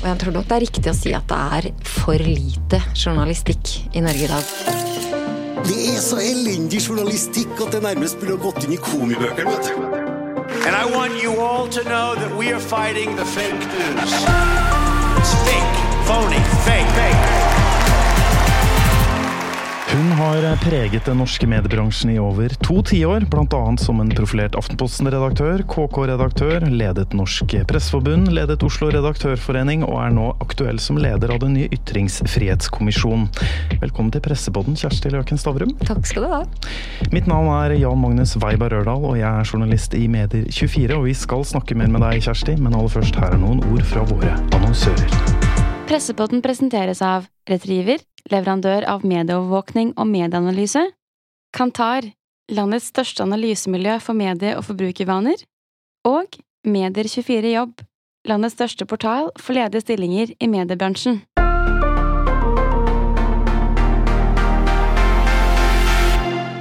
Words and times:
Og 0.00 0.06
jeg 0.08 0.18
tror 0.22 0.32
nok 0.32 0.46
det 0.48 0.56
er 0.56 0.64
riktig 0.64 0.90
å 0.90 0.96
si 0.96 1.12
at 1.16 1.26
det 1.28 1.40
er 1.60 1.68
for 1.84 2.24
lite 2.24 2.80
journalistikk 2.96 3.72
i 3.92 4.02
Norge 4.04 4.24
i 4.24 4.30
dag. 4.30 4.54
Det 5.66 5.80
er 5.92 6.00
så 6.00 6.20
elendig 6.24 6.80
journalistikk 6.86 7.52
at 7.60 7.74
det 7.76 7.82
nærmest 7.84 8.16
burde 8.20 8.38
ha 8.38 8.44
gått 8.46 8.64
inn 8.64 8.76
i 8.76 8.80
komibøkene. 8.80 9.50
vet 9.52 9.68
du. 9.68 10.08
And 10.66 10.74
I 10.76 10.84
want 10.96 11.22
you 11.22 11.40
all 11.40 11.68
to 11.68 11.84
know 11.84 12.14
that 12.16 12.36
we 12.36 12.52
are 12.52 12.60
fighting 12.60 13.16
the 13.16 13.24
fake 13.24 13.52
news. 13.52 14.12
It's 15.20 15.34
fake, 15.46 15.76
phony, 16.08 16.40
fake, 16.64 16.90
fake. 16.96 17.29
Hun 19.90 20.12
har 20.12 20.56
preget 20.62 21.04
den 21.04 21.18
norske 21.18 21.46
mediebransjen 21.50 22.12
i 22.12 22.18
over 22.22 22.52
to 22.62 22.76
tiår, 22.86 23.24
bl.a. 23.26 23.62
som 23.82 23.98
en 23.98 24.12
profilert 24.14 24.54
Aftenposten-redaktør, 24.54 25.64
KK-redaktør, 25.66 26.62
ledet 26.70 27.16
Norsk 27.18 27.56
Presseforbund, 27.66 28.30
ledet 28.30 28.62
Oslo 28.62 28.92
Redaktørforening 28.94 29.82
og 29.88 29.96
er 30.04 30.14
nå 30.14 30.28
aktuell 30.46 30.78
som 30.78 31.00
leder 31.02 31.34
av 31.34 31.40
den 31.42 31.56
nye 31.58 31.72
Ytringsfrihetskommisjonen. 31.74 33.26
Velkommen 33.82 34.14
til 34.14 34.22
Pressepodden, 34.28 34.78
Kjersti 34.78 35.10
Løken 35.10 35.42
Stavrum. 35.42 35.74
Takk 35.82 36.06
skal 36.06 36.28
du 36.28 36.34
ha. 36.36 36.42
Mitt 37.10 37.26
navn 37.26 37.50
er 37.56 37.74
Jan 37.80 37.98
Magnus 37.98 38.36
Weiberg 38.38 38.84
Rørdal, 38.84 39.08
og 39.10 39.18
jeg 39.18 39.26
er 39.26 39.50
journalist 39.50 39.98
i 39.98 40.06
Medier24. 40.06 41.00
Og 41.00 41.08
vi 41.08 41.18
skal 41.18 41.42
snakke 41.56 41.74
mer 41.74 41.90
med 41.90 42.06
deg, 42.06 42.22
Kjersti, 42.28 42.54
men 42.62 42.78
aller 42.78 42.94
først, 42.94 43.18
her 43.18 43.34
er 43.34 43.42
noen 43.42 43.64
ord 43.72 43.82
fra 43.90 44.06
våre 44.14 44.38
annonsører. 44.54 45.59
Pressepodden 45.90 46.38
presenteres 46.38 47.00
av 47.02 47.24
Retriever, 47.50 47.98
leverandør 48.30 48.84
av 48.86 49.02
medieovervåkning 49.02 49.88
og 49.98 50.06
medieanalyse. 50.06 50.84
Kantar, 51.50 52.06
landets 52.46 52.92
største 52.92 53.24
analysemiljø 53.24 53.96
for 53.98 54.14
medie- 54.14 54.54
og 54.54 54.62
forbrukervaner. 54.68 55.42
Og 56.06 56.38
Medier24 56.62 57.50
Jobb, 57.56 57.82
landets 58.22 58.54
største 58.54 58.86
portal 58.86 59.32
for 59.34 59.58
ledige 59.58 59.82
stillinger 59.82 60.30
i 60.38 60.46
mediebransjen. 60.46 61.24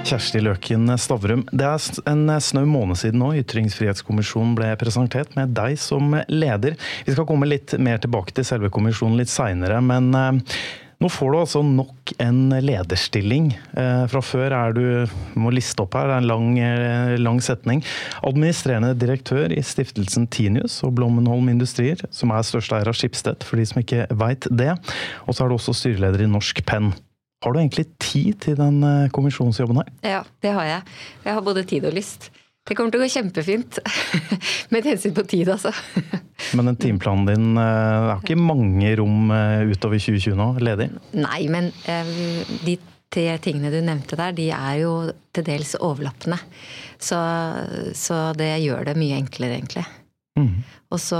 Kjersti 0.09 0.39
Løken 0.41 0.89
Stavrum, 0.97 1.43
det 1.53 1.65
er 1.67 1.83
en 2.09 2.31
snau 2.41 2.63
måned 2.65 2.97
siden 2.97 3.21
nå 3.21 3.27
Ytringsfrihetskommisjonen 3.43 4.55
ble 4.57 4.71
presentert 4.81 5.35
med 5.37 5.51
deg 5.53 5.75
som 5.77 6.15
leder. 6.31 6.77
Vi 7.05 7.13
skal 7.13 7.27
komme 7.29 7.45
litt 7.45 7.75
mer 7.77 8.01
tilbake 8.01 8.33
til 8.33 8.47
selve 8.47 8.71
kommisjonen 8.73 9.19
litt 9.19 9.29
seinere, 9.29 9.77
men 9.85 10.07
eh, 10.17 10.55
nå 10.99 11.11
får 11.13 11.29
du 11.29 11.37
altså 11.37 11.61
nok 11.61 12.13
en 12.25 12.39
lederstilling. 12.65 13.51
Eh, 13.77 14.01
fra 14.09 14.21
før 14.25 14.55
er 14.57 14.73
du 14.73 14.81
må 15.37 15.51
liste 15.53 15.85
opp 15.85 15.93
her, 15.99 16.09
det 16.09 16.15
er 16.15 16.23
en 16.23 16.29
lang, 16.31 16.47
eh, 16.57 17.13
lang 17.21 17.37
setning. 17.45 17.83
Administrerende 18.25 18.95
direktør 18.97 19.53
i 19.53 19.61
stiftelsen 19.61 20.25
Tinius 20.33 20.79
og 20.87 20.95
Blommenholm 20.97 21.51
Industrier, 21.53 22.01
som 22.09 22.33
er 22.33 22.49
største 22.49 22.79
eier 22.79 22.89
av 22.89 22.97
Skipstedt, 22.97 23.45
for 23.45 23.61
de 23.61 23.67
som 23.69 23.83
ikke 23.83 24.09
veit 24.17 24.49
det. 24.49 24.73
Og 25.27 25.37
så 25.37 25.45
er 25.45 25.53
du 25.53 25.59
også 25.59 25.77
styreleder 25.77 26.25
i 26.25 26.31
Norsk 26.33 26.65
Penn. 26.65 26.95
Har 27.39 27.55
du 27.55 27.61
egentlig 27.61 27.85
tid 28.03 28.35
til 28.43 28.57
den 28.59 28.81
eh, 28.83 29.09
kommisjonsjobben 29.15 29.79
her? 29.79 29.91
Ja, 30.03 30.19
det 30.43 30.51
har 30.57 30.67
jeg. 30.67 30.95
Jeg 31.23 31.37
har 31.37 31.45
både 31.45 31.63
tid 31.67 31.85
og 31.87 31.95
lyst. 31.95 32.27
Det 32.67 32.75
kommer 32.75 32.91
til 32.91 32.99
å 32.99 33.05
gå 33.05 33.13
kjempefint. 33.13 33.79
Med 34.73 34.89
hensyn 34.89 35.15
på 35.15 35.23
tid, 35.23 35.47
altså. 35.53 35.71
Men 36.57 36.71
den 36.71 36.79
timeplanen 36.83 37.29
din, 37.29 37.47
eh, 37.55 37.95
det 37.95 38.11
er 38.11 38.25
ikke 38.25 38.39
mange 38.43 38.91
rom 38.99 39.31
eh, 39.31 39.71
utover 39.71 40.03
2020 40.03 40.35
nå, 40.39 40.49
ledig? 40.67 40.89
Nei, 41.15 41.41
men 41.51 41.71
de 42.65 42.75
tre 43.11 43.25
tingene 43.43 43.71
du 43.73 43.79
nevnte 43.83 44.17
der, 44.19 44.35
de 44.35 44.49
er 44.55 44.75
jo 44.81 44.93
til 45.35 45.45
dels 45.47 45.73
overlappende. 45.79 46.39
Så, 46.99 47.19
så 47.97 48.19
det 48.37 48.51
gjør 48.65 48.91
det 48.91 48.99
mye 48.99 49.19
enklere, 49.19 49.57
egentlig. 49.59 49.85
Mm. 50.37 50.61
Og 50.93 51.01
så 51.01 51.19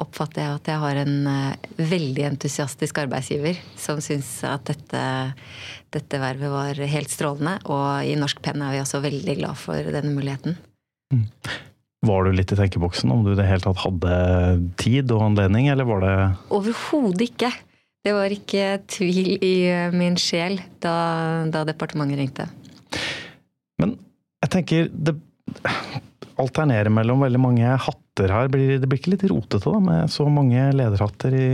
oppfatter 0.00 0.42
jeg 0.42 0.58
at 0.58 0.70
jeg 0.72 0.82
har 0.82 1.00
en 1.02 1.16
eh, 1.30 1.68
veldig 1.90 2.24
entusiastisk 2.32 2.98
arbeidsgiver 3.02 3.58
som 3.78 4.00
syns 4.02 4.32
at 4.48 4.64
dette, 4.70 5.02
dette 5.94 6.20
vervet 6.22 6.52
var 6.52 6.82
helt 6.94 7.12
strålende. 7.12 7.58
Og 7.70 8.08
i 8.08 8.16
Norsk 8.18 8.42
Penn 8.44 8.64
er 8.64 8.74
vi 8.74 8.82
også 8.82 9.02
veldig 9.04 9.36
glad 9.42 9.60
for 9.60 9.92
denne 9.94 10.12
muligheten. 10.16 10.58
Var 12.06 12.24
du 12.24 12.32
litt 12.32 12.52
i 12.54 12.58
tenkeboksen 12.58 13.12
om 13.12 13.24
du 13.26 13.34
i 13.34 13.38
det 13.38 13.48
hele 13.48 13.64
tatt 13.64 13.82
hadde 13.82 14.14
tid 14.80 15.10
og 15.12 15.26
anledning, 15.30 15.68
eller 15.68 15.88
var 15.88 16.04
det 16.04 16.14
Overhodet 16.56 17.26
ikke. 17.28 17.50
Det 18.00 18.14
var 18.16 18.32
ikke 18.32 18.66
tvil 18.88 19.34
i 19.36 19.54
eh, 19.68 19.92
min 19.92 20.16
sjel 20.20 20.58
da, 20.80 20.94
da 21.52 21.66
departementet 21.68 22.22
ringte. 22.22 22.46
Men 23.80 23.98
jeg 24.40 24.52
tenker 24.56 24.88
det 24.88 25.18
alternerer 26.40 26.92
mellom 26.92 27.22
veldig 27.24 27.40
mange 27.40 27.76
hatter 27.86 28.32
her. 28.34 28.50
Blir, 28.52 28.78
det 28.80 28.88
blir 28.88 29.00
ikke 29.00 29.14
litt 29.14 29.26
rotete 29.30 29.64
da, 29.66 29.80
med 29.84 30.12
så 30.12 30.26
mange 30.32 30.70
lederhatter 30.76 31.36
i 31.36 31.48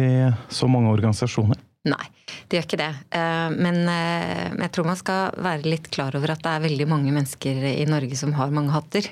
så 0.52 0.68
mange 0.70 0.92
organisasjoner? 0.94 1.60
Nei, 1.86 2.02
det 2.48 2.58
gjør 2.58 2.66
ikke 2.66 2.80
det. 2.80 2.90
Eh, 3.14 3.48
Men 3.54 3.82
eh, 3.92 4.48
jeg 4.64 4.72
tror 4.74 4.88
man 4.88 4.98
skal 4.98 5.36
være 5.38 5.70
litt 5.70 5.86
klar 5.94 6.16
over 6.18 6.34
at 6.34 6.42
det 6.42 6.54
er 6.54 6.66
veldig 6.66 6.88
mange 6.90 7.14
mennesker 7.14 7.62
i 7.70 7.86
Norge 7.86 8.18
som 8.18 8.34
har 8.38 8.54
mange 8.54 8.74
hatter. 8.74 9.06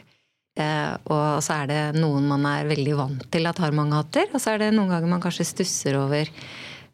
Eh, 0.59 0.93
Og 1.07 1.43
så 1.45 1.61
er 1.61 1.71
det 1.71 1.81
noen 2.01 2.27
man 2.31 2.47
er 2.51 2.67
veldig 2.71 2.99
vant 2.99 3.27
til 3.31 3.47
at 3.51 3.63
har 3.63 3.75
mange 3.75 3.99
hatter, 3.99 4.27
og 4.33 4.43
så 4.43 4.55
er 4.55 4.65
det 4.65 4.75
noen 4.75 4.91
ganger 4.91 5.11
man 5.11 5.23
kanskje 5.23 5.47
stusser 5.53 5.99
over 6.01 6.31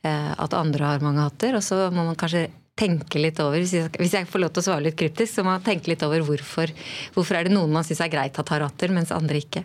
at 0.00 0.54
andre 0.56 0.86
har 0.94 1.02
mange 1.04 1.20
hatter, 1.20 1.58
og 1.58 1.60
så 1.60 1.90
må 1.92 2.06
man 2.06 2.16
kanskje 2.16 2.46
tenke 2.80 3.20
litt 3.20 3.41
over, 3.44 3.60
hvis 3.60 3.74
jeg, 3.76 3.91
hvis 4.00 4.16
jeg 4.16 4.28
får 4.30 4.44
lov 4.44 4.54
til 4.54 4.62
å 4.62 4.68
svare 4.70 4.86
litt 4.88 4.96
kryptisk, 5.00 5.34
så 5.34 5.44
må 5.44 5.52
man 5.52 5.66
tenke 5.66 5.92
litt 5.92 6.04
over 6.06 6.24
hvorfor, 6.26 6.72
hvorfor 7.14 7.38
er 7.38 7.48
det 7.48 7.54
noen 7.54 7.72
man 7.74 7.86
syns 7.86 8.00
er 8.04 8.12
greit 8.12 8.41
at 8.41 8.54
har 8.54 8.64
rater, 8.64 8.94
mens 8.96 9.12
andre 9.14 9.42
ikke. 9.44 9.64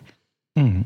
Mm. 0.60 0.84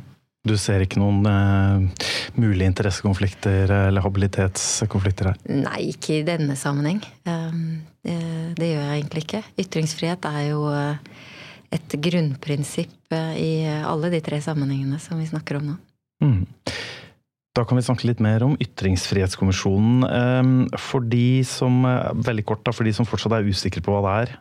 Du 0.48 0.54
ser 0.56 0.80
ikke 0.80 1.00
noen 1.02 1.26
eh, 1.28 2.06
mulige 2.40 2.70
interessekonflikter 2.70 3.74
eller 3.90 4.04
habilitetskonflikter 4.06 5.32
her? 5.32 5.40
Nei, 5.52 5.90
ikke 5.90 6.16
i 6.16 6.24
denne 6.24 6.56
sammenheng. 6.56 7.02
Um, 7.28 7.82
eh, 8.08 8.54
Det 8.56 8.70
gjør 8.70 8.86
jeg 8.86 8.94
egentlig 8.94 9.24
ikke. 9.26 9.42
Ytringsfrihet 9.60 10.30
er 10.30 10.46
jo 10.48 10.62
eh, 10.72 11.26
et 11.76 11.98
grunnprinsipp 12.08 13.12
eh, 13.12 13.34
i 13.36 13.52
alle 13.68 14.12
de 14.14 14.22
tre 14.24 14.40
sammenhengene 14.40 15.02
som 15.02 15.20
vi 15.20 15.28
snakker 15.28 15.60
om 15.60 15.74
nå. 15.74 15.76
Mhm. 16.24 16.46
Da 17.56 17.64
kan 17.66 17.78
vi 17.78 17.82
snakke 17.82 18.06
litt 18.06 18.20
mer 18.22 18.44
om 18.46 18.54
Ytringsfrihetskommisjonen. 18.62 20.04
Eh, 20.06 20.78
For 20.78 21.00
de 21.00 21.42
som, 21.44 21.84
eh, 21.84 22.12
veldig 22.14 22.46
kort 22.46 22.64
da, 22.64 22.72
for 22.72 22.84
de 22.84 22.92
som 22.92 23.06
fortsatt 23.06 23.32
er 23.32 23.48
usikre 23.48 23.82
på 23.82 23.90
hva 23.90 24.02
det 24.06 24.28
er, 24.28 24.38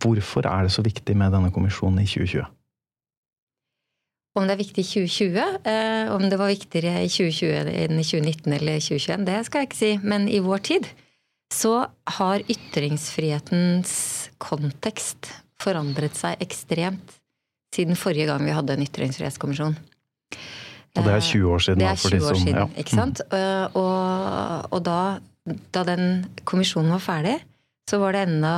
hvorfor 0.00 0.46
er 0.46 0.62
det 0.64 0.72
så 0.72 0.82
viktig 0.82 1.14
med 1.14 1.32
denne 1.32 1.52
kommisjonen 1.52 2.00
i 2.00 2.06
2020? 2.06 2.46
Om 4.36 4.46
det 4.46 4.52
er 4.52 4.64
viktig 4.64 4.82
i 4.84 4.88
2020, 5.06 5.60
eh, 5.64 6.12
om 6.12 6.28
det 6.28 6.38
var 6.38 6.52
viktigere 6.52 7.04
i 7.04 7.08
2020 7.08 7.72
enn 7.72 7.98
i 7.98 8.04
2019 8.04 8.52
eller 8.52 8.80
2021, 8.80 9.24
det 9.24 9.46
skal 9.46 9.60
jeg 9.60 9.68
ikke 9.68 9.76
si. 9.76 9.98
Men 10.02 10.28
i 10.28 10.40
vår 10.40 10.58
tid 10.62 10.88
så 11.52 11.88
har 12.18 12.40
ytringsfrihetens 12.40 14.30
kontekst 14.38 15.30
forandret 15.60 16.16
seg 16.16 16.36
ekstremt 16.40 17.16
siden 17.74 17.96
forrige 17.96 18.26
gang 18.26 18.44
vi 18.44 18.56
hadde 18.56 18.72
en 18.76 18.84
ytringsfrihetskommisjon. 18.84 19.76
Og 20.96 21.04
det 21.06 21.14
er 21.16 21.24
20 21.24 21.50
år 21.52 21.64
siden. 21.66 21.78
Det 21.82 21.88
er 21.90 22.00
20 22.02 22.28
år 22.30 22.38
siden. 22.40 22.60
Mm. 22.62 22.76
ikke 22.82 22.96
sant? 22.96 23.20
Eh, 23.32 23.66
Og, 23.76 24.72
og 24.72 24.80
da, 24.86 25.00
da 25.74 25.82
den 25.88 26.06
kommisjonen 26.48 26.94
var 26.96 27.02
ferdig, 27.04 27.36
så 27.90 28.00
var 28.02 28.16
det 28.16 28.24
enda, 28.26 28.54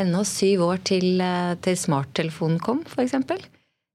ennå 0.00 0.24
syv 0.26 0.64
år 0.66 0.80
til, 0.84 1.20
eh, 1.20 1.54
til 1.62 1.76
smarttelefonen 1.78 2.58
kom, 2.62 2.84
for 2.88 3.04
eksempel. 3.04 3.42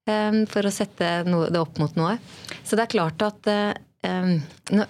Eh, 0.07 0.44
For 0.51 0.68
å 0.68 0.74
sette 0.74 1.24
noe, 1.28 1.50
det 1.51 1.59
opp 1.62 1.80
mot 1.81 1.96
noe. 2.00 2.18
Så 2.63 2.78
det 2.78 2.88
er 2.88 2.94
klart 2.96 3.22
at 3.25 3.47
eh, 3.51 3.74
eh, 4.07 4.38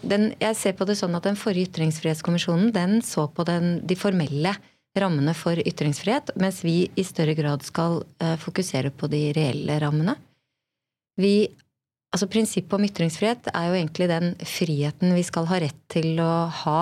den, 0.03 0.33
Jeg 0.39 0.55
ser 0.59 0.73
på 0.77 0.85
det 0.85 0.97
sånn 0.99 1.15
at 1.15 1.23
den 1.27 1.39
forrige 1.39 1.71
ytringsfrihetskommisjonen 1.71 2.71
den 2.75 3.01
så 3.01 3.27
på 3.27 3.43
den, 3.47 3.79
de 3.85 3.95
formelle 3.95 4.55
rammene 4.99 5.31
for 5.33 5.55
ytringsfrihet, 5.55 6.33
mens 6.35 6.65
vi 6.67 6.89
i 6.99 7.03
større 7.07 7.31
grad 7.37 7.63
skal 7.63 8.01
eh, 8.19 8.35
fokusere 8.35 8.91
på 8.91 9.07
de 9.07 9.29
reelle 9.37 9.77
rammene. 9.79 10.17
Vi 11.19 11.47
Altså 12.11 12.27
Prinsippet 12.27 12.75
om 12.75 12.83
ytringsfrihet 12.83 13.51
er 13.53 13.69
jo 13.69 13.77
egentlig 13.77 14.09
den 14.11 14.33
friheten 14.43 15.13
vi 15.15 15.23
skal 15.23 15.47
ha 15.47 15.61
rett 15.63 15.79
til 15.91 16.19
å 16.19 16.31
ha 16.63 16.79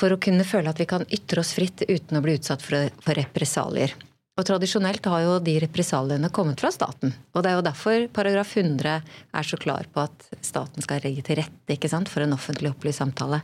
for 0.00 0.14
å 0.14 0.20
kunne 0.22 0.46
føle 0.48 0.72
at 0.72 0.80
vi 0.80 0.88
kan 0.88 1.04
ytre 1.12 1.42
oss 1.42 1.52
fritt 1.52 1.84
uten 1.84 2.16
å 2.16 2.22
bli 2.24 2.38
utsatt 2.38 2.64
for, 2.64 2.88
for 3.04 3.18
represalier. 3.18 3.92
Og 4.40 4.46
tradisjonelt 4.48 5.04
har 5.12 5.24
jo 5.26 5.32
de 5.44 5.58
represaliene 5.60 6.30
kommet 6.32 6.62
fra 6.62 6.70
staten. 6.72 7.12
Og 7.34 7.42
det 7.44 7.50
er 7.50 7.58
jo 7.58 7.64
derfor 7.66 8.06
paragraf 8.14 8.54
100 8.56 8.94
er 9.36 9.44
så 9.44 9.58
klar 9.60 9.84
på 9.92 10.06
at 10.06 10.28
staten 10.40 10.80
skal 10.80 11.02
legge 11.04 11.26
til 11.26 11.36
rette 11.42 11.76
ikke 11.76 11.90
sant, 11.92 12.08
for 12.08 12.24
en 12.24 12.32
offentlig 12.32 12.70
opplyst 12.72 13.02
samtale. 13.02 13.42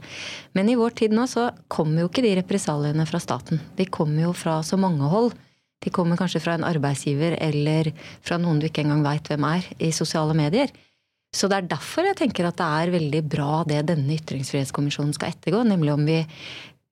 Men 0.57 0.71
i 0.73 0.79
vår 0.79 0.97
tid 1.03 1.17
nå 1.17 1.27
så 1.29 1.51
kommer 1.69 2.01
jo 2.01 2.09
ikke 2.09 2.25
de 2.25 2.33
represaliene 2.39 3.05
fra 3.11 3.21
staten. 3.21 3.61
De 3.77 3.85
kommer 3.93 4.25
jo 4.25 4.33
fra 4.33 4.63
så 4.65 4.81
mange 4.81 5.11
hold. 5.13 5.37
De 5.85 5.93
kommer 5.93 6.19
kanskje 6.19 6.41
fra 6.43 6.57
en 6.57 6.67
arbeidsgiver 6.67 7.37
eller 7.43 7.93
fra 8.25 8.39
noen 8.41 8.61
du 8.61 8.69
ikke 8.69 8.83
engang 8.85 9.05
veit 9.05 9.29
hvem 9.31 9.45
er, 9.49 9.67
i 9.79 9.93
sosiale 9.95 10.35
medier. 10.37 10.73
Så 11.37 11.51
det 11.51 11.59
er 11.59 11.69
derfor 11.75 12.07
jeg 12.07 12.17
tenker 12.17 12.49
at 12.49 12.57
det 12.59 12.67
er 12.67 12.95
veldig 12.95 13.23
bra 13.29 13.61
det 13.69 13.83
denne 13.91 14.17
ytringsfrihetskommisjonen 14.17 15.13
skal 15.17 15.35
ettergå, 15.35 15.63
nemlig 15.69 15.93
om 15.93 16.07
vi 16.09 16.23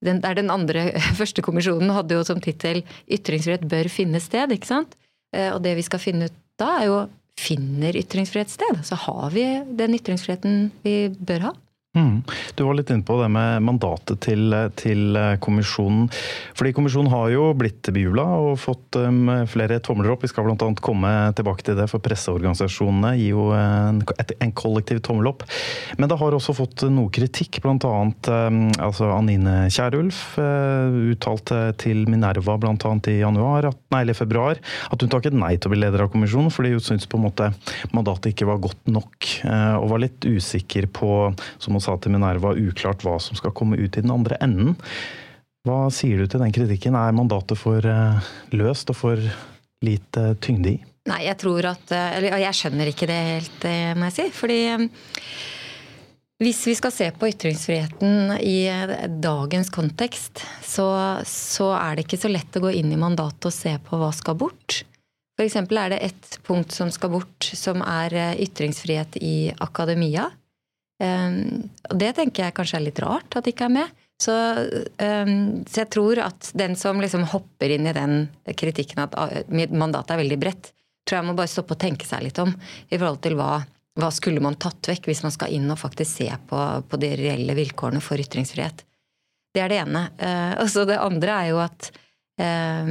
den, 0.04 0.20
der 0.20 0.36
den 0.36 0.52
andre 0.52 0.90
første 1.20 1.42
kommisjonen 1.44 1.94
hadde 1.96 2.18
jo 2.18 2.24
som 2.28 2.42
tittel 2.44 2.82
'Ytringsfrihet 3.08 3.64
bør 3.70 3.88
finne 3.88 4.20
sted', 4.20 4.52
ikke 4.52 4.68
sant? 4.68 4.98
Eh, 5.34 5.50
Og 5.54 5.62
det 5.64 5.76
vi 5.78 5.86
skal 5.86 6.02
finne 6.02 6.28
ut 6.28 6.40
da, 6.60 6.80
er 6.80 6.90
jo 6.90 6.98
finner 7.40 7.96
ytringsfrihet 7.98 8.52
sted. 8.52 8.84
Så 8.86 8.94
har 8.94 9.30
vi 9.34 9.42
den 9.74 9.96
ytringsfriheten 9.96 10.70
vi 10.84 11.08
bør 11.08 11.48
ha. 11.48 11.52
Mm. 11.94 12.22
Du 12.54 12.64
var 12.66 12.74
litt 12.74 12.90
inne 12.90 13.06
på 13.06 13.16
det 13.20 13.28
med 13.30 13.62
mandatet 13.62 14.18
til, 14.26 14.50
til 14.74 15.18
kommisjonen. 15.42 16.08
Fordi 16.58 16.72
Kommisjonen 16.74 17.10
har 17.12 17.28
jo 17.30 17.44
blitt 17.54 17.86
bejubla 17.94 18.24
og 18.42 18.56
fått 18.58 18.98
um, 18.98 19.30
flere 19.50 19.78
tomler 19.84 20.10
opp. 20.14 20.24
Vi 20.24 20.30
skal 20.32 20.46
bl.a. 20.48 20.70
komme 20.82 21.12
tilbake 21.38 21.66
til 21.66 21.78
det, 21.78 21.86
for 21.90 22.02
presseorganisasjonene 22.02 23.14
gir 23.18 23.36
jo 23.36 23.46
en, 23.54 24.02
et, 24.18 24.34
en, 24.42 24.52
kollektiv 24.54 25.00
tommel 25.06 25.30
opp. 25.30 25.44
Men 25.98 26.10
det 26.10 26.18
har 26.18 26.34
også 26.34 26.56
fått 26.56 26.86
noe 26.90 27.12
kritikk. 27.14 27.60
Bl.a. 27.62 27.76
Um, 27.78 28.60
altså 28.82 29.12
Anine 29.14 29.68
Kierulf 29.74 30.34
uh, 30.40 30.90
uttalte 31.14 31.60
til 31.80 32.04
Minerva 32.10 32.58
bl.a. 32.58 32.94
i 33.10 33.18
januar, 33.20 33.70
at, 33.70 33.80
nei, 33.94 34.02
eller 34.02 34.18
februar 34.18 34.58
at 34.90 35.02
hun 35.02 35.12
takket 35.12 35.36
nei 35.36 35.54
til 35.56 35.70
å 35.70 35.74
bli 35.74 35.82
leder 35.84 36.04
av 36.04 36.10
kommisjonen 36.12 36.52
fordi 36.52 36.74
hun 36.74 36.82
syntes 36.82 37.06
på 37.10 37.18
en 37.18 37.26
måte 37.26 37.50
mandatet 37.94 38.32
ikke 38.32 38.48
var 38.48 38.62
godt 38.62 38.90
nok, 38.90 39.30
uh, 39.46 39.76
og 39.78 39.90
var 39.94 40.04
litt 40.04 40.26
usikker 40.26 40.88
på 40.94 41.10
som 41.62 41.76
hun 41.76 41.83
sa 41.84 41.98
til 42.00 42.16
Minerva 42.16 42.54
uklart 42.56 43.04
hva 43.04 43.18
som 43.22 43.38
skal 43.38 43.54
komme 43.56 43.78
ut 43.78 43.94
i 43.94 44.02
den 44.02 44.14
andre 44.14 44.40
enden. 44.44 44.74
Hva 45.64 45.86
sier 45.94 46.20
du 46.20 46.28
til 46.28 46.42
den 46.44 46.52
kritikken? 46.52 46.96
Er 46.98 47.14
mandatet 47.16 47.56
for 47.56 47.80
uh, 47.80 48.20
løst 48.52 48.90
og 48.92 48.98
for 48.98 49.20
lite 49.84 50.34
tyngde 50.44 50.74
i? 50.74 50.80
Nei, 51.08 51.24
jeg 51.26 51.36
tror 51.40 51.66
at 51.68 51.92
eh, 51.92 52.14
Eller 52.18 52.38
jeg 52.46 52.56
skjønner 52.56 52.88
ikke 52.88 53.08
det 53.10 53.18
helt, 53.28 53.66
eh, 53.68 53.92
må 53.96 54.08
jeg 54.08 54.16
si. 54.16 54.24
Fordi 54.32 54.60
hvis 56.40 56.62
vi 56.68 56.74
skal 56.76 56.92
se 56.92 57.10
på 57.16 57.28
ytringsfriheten 57.30 58.34
i 58.40 58.66
dagens 59.22 59.70
kontekst, 59.72 60.42
så, 60.64 60.88
så, 61.28 61.68
er 61.76 61.94
det 61.94 62.06
ikke 62.06 62.20
så 62.24 62.32
lett 62.32 62.58
å 62.58 62.64
gå 62.64 62.72
inn 62.80 62.90
i 62.92 63.00
mandatet 63.00 63.48
og 63.48 63.54
se 63.54 63.76
på 63.84 64.00
hva 64.00 64.10
skal 64.16 64.36
bort. 64.40 64.82
F.eks. 65.38 65.56
er 65.62 65.92
det 65.94 66.00
ett 66.08 66.38
punkt 66.46 66.74
som 66.74 66.90
skal 66.92 67.12
bort, 67.14 67.46
som 67.46 67.80
er 67.86 68.34
ytringsfrihet 68.42 69.16
i 69.22 69.36
akademia. 69.64 70.26
Ehm, 71.04 71.68
og 71.90 72.00
det 72.00 72.14
tenker 72.18 72.46
jeg 72.46 72.56
kanskje 72.56 72.80
er 72.80 72.86
litt 72.86 73.02
rart 73.04 73.36
at 73.36 73.46
de 73.46 73.54
ikke 73.54 73.68
er 73.68 73.76
med. 73.76 74.00
Så, 74.20 74.34
ehm, 75.02 75.64
så 75.68 75.82
jeg 75.82 75.90
tror 75.92 76.20
at 76.22 76.52
den 76.56 76.76
som 76.78 77.00
liksom 77.02 77.26
hopper 77.32 77.74
inn 77.74 77.88
i 77.90 77.96
den 77.96 78.28
kritikken 78.56 79.04
at 79.04 79.16
ah, 79.18 79.32
mandatet 79.50 80.14
er 80.14 80.22
veldig 80.22 80.40
bredt, 80.40 80.70
tror 81.04 81.20
jeg 81.20 81.28
må 81.28 81.36
bare 81.36 81.50
stoppe 81.50 81.76
og 81.76 81.82
tenke 81.82 82.06
seg 82.08 82.24
litt 82.24 82.40
om 82.40 82.54
i 82.54 82.96
forhold 82.96 83.20
til 83.24 83.36
hva, 83.38 83.58
hva 84.00 84.10
skulle 84.14 84.42
man 84.44 84.56
tatt 84.60 84.88
vekk 84.88 85.10
hvis 85.10 85.24
man 85.26 85.34
skal 85.34 85.52
inn 85.52 85.68
og 85.70 85.80
faktisk 85.80 86.22
se 86.22 86.30
på, 86.48 86.62
på 86.88 87.00
de 87.02 87.12
reelle 87.20 87.56
vilkårene 87.58 88.02
for 88.04 88.22
ytringsfrihet. 88.22 88.86
Det 89.54 89.62
er 89.62 89.70
det 89.70 89.82
ene. 89.84 90.06
Uh, 90.18 90.54
og 90.64 90.70
så 90.72 90.82
det 90.88 90.96
andre 90.98 91.36
er 91.36 91.50
jo 91.52 91.60
at 91.62 91.90
uh, 92.42 92.88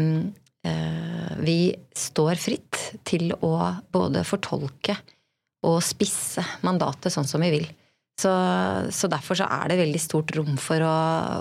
uh, 0.69 1.33
vi 1.43 1.57
står 1.97 2.39
fritt 2.39 2.79
til 3.07 3.33
å 3.35 3.55
både 3.91 4.23
fortolke 4.27 4.95
og 5.67 5.79
spisse 5.83 6.43
mandatet 6.63 7.11
sånn 7.11 7.27
som 7.27 7.43
vi 7.43 7.51
vil. 7.57 7.67
Så, 8.19 8.31
så, 8.93 9.09
derfor 9.09 9.39
så 9.39 9.47
er 9.49 9.71
det 9.71 9.79
veldig 9.79 10.01
stort 10.01 10.33
rom 10.37 10.57
for 10.61 10.83
å, 10.85 10.97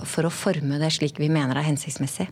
for 0.09 0.25
å 0.25 0.33
forme 0.33 0.79
det 0.81 0.89
slik 0.95 1.19
vi 1.21 1.29
mener 1.31 1.59
er 1.59 1.67
hensiktsmessig. 1.67 2.31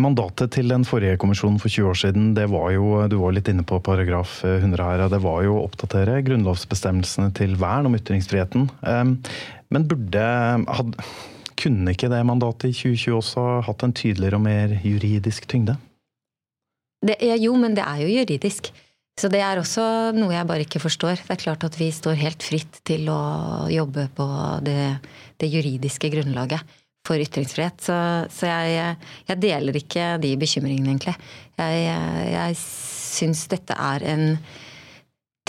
Mandatet 0.00 0.52
til 0.54 0.70
den 0.70 0.84
forrige 0.86 1.18
kommisjonen 1.18 1.58
for 1.58 1.72
20 1.72 1.90
år 1.90 1.98
siden, 1.98 2.28
det 2.36 2.46
var 2.52 2.70
jo, 2.72 2.92
du 3.10 3.16
var 3.18 3.34
litt 3.34 3.50
inne 3.50 3.64
på 3.66 3.80
paragraf 3.82 4.38
100 4.46 4.84
her, 4.86 5.02
det 5.10 5.18
var 5.24 5.42
jo 5.42 5.56
å 5.58 5.64
oppdatere 5.66 6.20
grunnlovsbestemmelsene 6.28 7.34
til 7.34 7.56
vern 7.58 7.90
om 7.90 7.98
ytringsfriheten. 7.98 8.68
Ehm, 8.86 9.16
men 9.74 9.86
burde 9.90 10.24
had, 10.70 10.94
Kunne 11.60 11.92
ikke 11.92 12.08
det 12.08 12.22
mandatet 12.24 12.70
i 12.70 12.72
2020 12.72 13.16
også 13.18 13.42
hatt 13.66 13.82
en 13.84 13.92
tydeligere 13.92 14.38
og 14.38 14.44
mer 14.46 14.70
juridisk 14.80 15.44
tyngde? 15.50 15.74
Det 17.04 17.18
er, 17.20 17.36
jo, 17.40 17.52
men 17.60 17.74
det 17.76 17.84
er 17.84 18.00
jo 18.04 18.14
juridisk. 18.14 18.70
Så 19.18 19.28
det 19.32 19.40
er 19.44 19.60
også 19.60 19.84
noe 20.16 20.32
jeg 20.32 20.48
bare 20.48 20.64
ikke 20.64 20.82
forstår. 20.82 21.22
Det 21.24 21.34
er 21.34 21.42
klart 21.42 21.64
at 21.66 21.76
vi 21.76 21.90
står 21.92 22.18
helt 22.20 22.44
fritt 22.44 22.80
til 22.88 23.08
å 23.12 23.20
jobbe 23.72 24.06
på 24.16 24.26
det, 24.64 24.96
det 25.40 25.50
juridiske 25.50 26.12
grunnlaget 26.12 26.78
for 27.06 27.20
ytringsfrihet. 27.20 27.82
Så, 27.84 27.96
så 28.32 28.48
jeg, 28.48 28.96
jeg, 29.28 29.40
deler 29.42 29.76
ikke 29.76 30.14
de 30.22 30.34
bekymringene, 30.40 30.94
egentlig. 30.94 31.16
Jeg, 31.60 31.84
jeg 32.32 32.58
syns 32.60 33.44
dette 33.52 33.76
er 33.76 34.06
en 34.14 34.26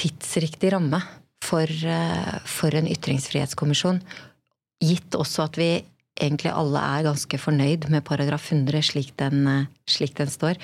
tidsriktig 0.02 0.72
ramme 0.74 1.02
for, 1.44 1.70
for 2.50 2.78
en 2.78 2.90
ytringsfrihetskommisjon. 2.90 4.02
Gitt 4.82 5.18
også 5.18 5.46
at 5.46 5.60
vi 5.60 5.72
egentlig 6.22 6.52
alle 6.54 6.82
er 6.98 7.08
ganske 7.08 7.40
fornøyd 7.40 7.88
med 7.94 8.06
paragraf 8.08 8.52
100 8.52 8.84
slik 8.92 9.14
den, 9.22 9.68
slik 9.90 10.18
den 10.18 10.32
står. 10.32 10.60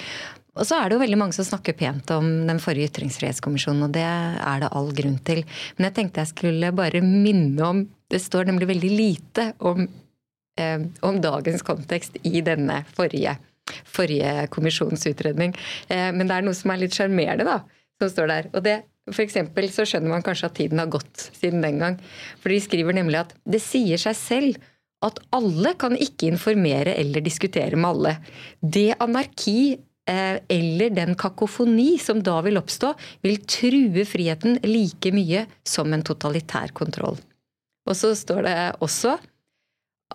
Og 0.57 0.68
så 0.68 0.80
er 0.80 0.89
det 0.89 0.98
jo 0.98 1.04
veldig 1.04 1.19
mange 1.21 1.36
som 1.38 1.45
snakker 1.48 1.77
pent 1.77 2.12
om 2.15 2.27
den 2.50 2.62
forrige 2.63 2.92
ytringsfrihetskommisjonen, 2.92 3.86
og 3.88 3.94
det 3.95 4.06
er 4.06 4.63
det 4.63 4.71
all 4.80 4.89
grunn 4.98 5.19
til. 5.27 5.44
Men 5.77 5.89
jeg 5.89 5.98
tenkte 6.00 6.24
jeg 6.24 6.33
skulle 6.33 6.74
bare 6.75 7.04
minne 7.06 7.63
om 7.68 7.86
Det 8.07 8.21
står 8.24 8.45
nemlig 8.48 8.69
veldig 8.69 8.89
lite 8.89 9.44
om, 9.68 9.81
eh, 10.56 10.83
om 11.04 11.18
dagens 11.19 11.59
kontekst 11.62 12.15
i 12.24 12.39
denne 12.39 12.86
forrige, 12.95 13.33
forrige 13.83 14.45
kommisjonsutredning. 14.48 15.51
Eh, 15.89 16.13
men 16.15 16.24
det 16.24 16.38
er 16.38 16.45
noe 16.48 16.56
som 16.56 16.71
er 16.71 16.80
litt 16.86 16.95
sjarmerende, 16.95 17.44
da, 17.44 17.57
som 18.00 18.13
står 18.13 18.31
der. 18.31 18.48
Og 18.53 18.63
det 18.63 18.77
for 19.12 19.25
eksempel 19.25 19.68
så 19.71 19.83
skjønner 19.88 20.12
man 20.12 20.24
kanskje 20.24 20.48
at 20.48 20.56
tiden 20.56 20.80
har 20.80 20.88
gått 20.92 21.27
siden 21.36 21.63
den 21.63 21.83
gang. 21.83 22.00
For 22.39 22.51
de 22.51 22.62
skriver 22.63 22.95
nemlig 22.95 23.21
at 23.25 23.36
det 23.44 23.60
sier 23.63 24.00
seg 24.00 24.15
selv 24.19 24.63
at 25.06 25.19
alle 25.36 25.75
kan 25.77 25.94
ikke 25.94 26.31
informere 26.31 26.95
eller 26.98 27.21
diskutere 27.21 27.77
med 27.77 27.89
alle. 27.92 28.15
Det 28.62 28.95
anarki 29.03 29.77
eller 30.07 30.94
den 30.95 31.15
kakofoni 31.19 31.98
som 32.00 32.21
da 32.24 32.39
vil 32.45 32.59
oppstå, 32.59 32.94
vil 33.25 33.42
true 33.44 34.06
friheten 34.07 34.59
like 34.63 35.12
mye 35.15 35.45
som 35.68 35.94
en 35.94 36.06
totalitær 36.06 36.71
kontroll. 36.77 37.19
Og 37.88 37.95
så 37.95 38.13
står 38.15 38.48
det 38.48 38.59
også 38.83 39.18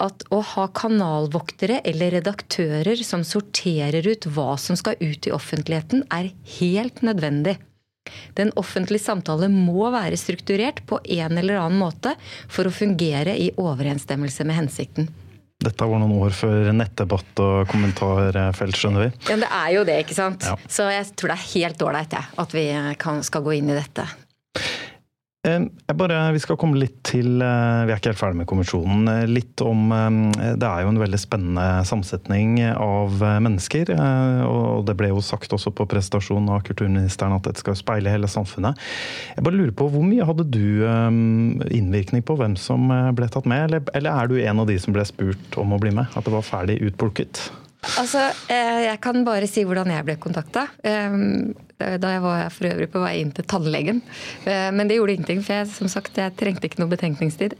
at 0.02 0.24
å 0.32 0.38
ha 0.54 0.68
kanalvoktere 0.72 1.82
eller 1.88 2.14
redaktører 2.16 3.00
som 3.04 3.24
sorterer 3.26 4.06
ut 4.08 4.26
hva 4.32 4.54
som 4.60 4.78
skal 4.78 4.96
ut 5.00 5.28
i 5.28 5.34
offentligheten, 5.34 6.06
er 6.08 6.32
helt 6.58 7.02
nødvendig. 7.04 7.58
Den 8.34 8.50
offentlige 8.58 9.04
samtale 9.04 9.46
må 9.52 9.90
være 9.94 10.18
strukturert 10.18 10.82
på 10.88 10.98
en 11.04 11.38
eller 11.38 11.60
annen 11.60 11.78
måte 11.78 12.16
for 12.50 12.66
å 12.66 12.74
fungere 12.74 13.36
i 13.38 13.52
overensstemmelse 13.60 14.48
med 14.48 14.58
hensikten. 14.58 15.12
Dette 15.62 15.86
var 15.86 16.02
noen 16.02 16.16
år 16.26 16.34
før 16.34 16.72
nettdebatt 16.74 17.42
og 17.44 17.70
kommentarfelt, 17.70 18.78
skjønner 18.78 19.06
vi. 19.06 19.10
Ja, 19.30 19.38
det 19.38 19.50
er 19.50 19.70
jo 19.76 19.84
det, 19.86 20.00
ikke 20.04 20.16
sant. 20.16 20.46
Ja. 20.46 20.56
Så 20.66 20.88
jeg 20.90 21.06
tror 21.14 21.32
det 21.32 21.38
er 21.38 21.48
helt 21.52 21.86
ålreit 21.86 22.18
at 22.18 22.56
vi 22.56 22.66
kan, 23.00 23.22
skal 23.26 23.44
gå 23.46 23.58
inn 23.60 23.70
i 23.70 23.78
dette. 23.78 24.06
Bare, 25.42 26.16
vi 26.30 26.38
skal 26.38 26.54
komme 26.54 26.78
litt 26.78 27.00
til 27.02 27.40
eh, 27.42 27.80
Vi 27.82 27.90
er 27.90 27.98
ikke 27.98 28.12
helt 28.12 28.20
ferdig 28.20 28.38
med 28.38 28.46
kommisjonen. 28.46 29.08
Eh, 29.10 29.24
litt 29.26 29.58
om 29.67 29.90
Det 29.90 30.69
er 30.69 30.84
jo 30.84 30.93
en 30.93 31.00
veldig 31.00 31.19
spennende 31.19 31.64
samsetning 31.88 32.60
av 32.70 33.17
eh, 33.19 33.40
mennesker. 33.43 33.90
Og 34.46 34.86
det 34.86 34.94
ble 35.00 35.10
jo 35.10 35.24
sagt 35.24 35.50
også 35.50 35.72
på 35.74 35.88
presentasjonen 35.90 36.46
av 36.55 36.62
kulturministeren 36.69 37.34
at 37.34 37.48
dette 37.48 37.64
skal 37.64 37.74
speile 37.78 38.12
hele 38.14 38.31
samfunnet. 38.31 38.78
Jeg 39.34 39.43
bare 39.43 39.58
lurer 39.58 39.74
på, 39.74 39.88
Hvor 39.90 40.06
mye 40.06 40.28
hadde 40.31 40.46
du 40.46 40.86
innvirkning 41.74 42.22
på 42.22 42.38
hvem 42.38 42.55
som 42.55 42.86
ble 43.17 43.26
tatt 43.26 43.48
med? 43.50 43.67
Eller, 43.67 43.82
eller 43.98 44.22
er 44.22 44.31
du 44.31 44.38
en 44.38 44.62
av 44.62 44.70
de 44.70 44.78
som 44.78 44.94
ble 44.94 45.02
spurt 45.10 45.58
om 45.58 45.74
å 45.74 45.82
bli 45.82 45.90
med? 45.90 46.06
At 46.14 46.22
det 46.28 46.36
var 46.36 46.46
ferdig 46.46 46.78
utplukket? 46.86 47.48
Altså, 47.82 48.31
eh, 48.48 48.86
Jeg 48.86 49.01
kan 49.03 49.24
bare 49.27 49.48
si 49.51 49.65
hvordan 49.67 49.91
jeg 49.91 50.06
ble 50.06 50.17
kontakta. 50.22 50.69
Eh, 50.86 51.17
da 51.98 52.12
jeg 52.15 52.22
var 52.22 52.51
for 52.55 52.69
øvrig 52.70 52.89
på 52.93 53.03
vei 53.03 53.17
inn 53.20 53.32
til 53.34 53.44
tannlegen. 53.44 54.03
Eh, 54.46 54.70
men 54.70 54.86
det 54.86 54.98
gjorde 54.98 55.17
ingenting, 55.17 55.43
for 55.43 55.58
jeg, 55.58 55.67
som 55.74 55.89
sagt, 55.91 56.17
jeg 56.17 56.36
trengte 56.39 56.69
ikke 56.69 56.79
noe 56.79 56.93
betenkningstid. 56.93 57.56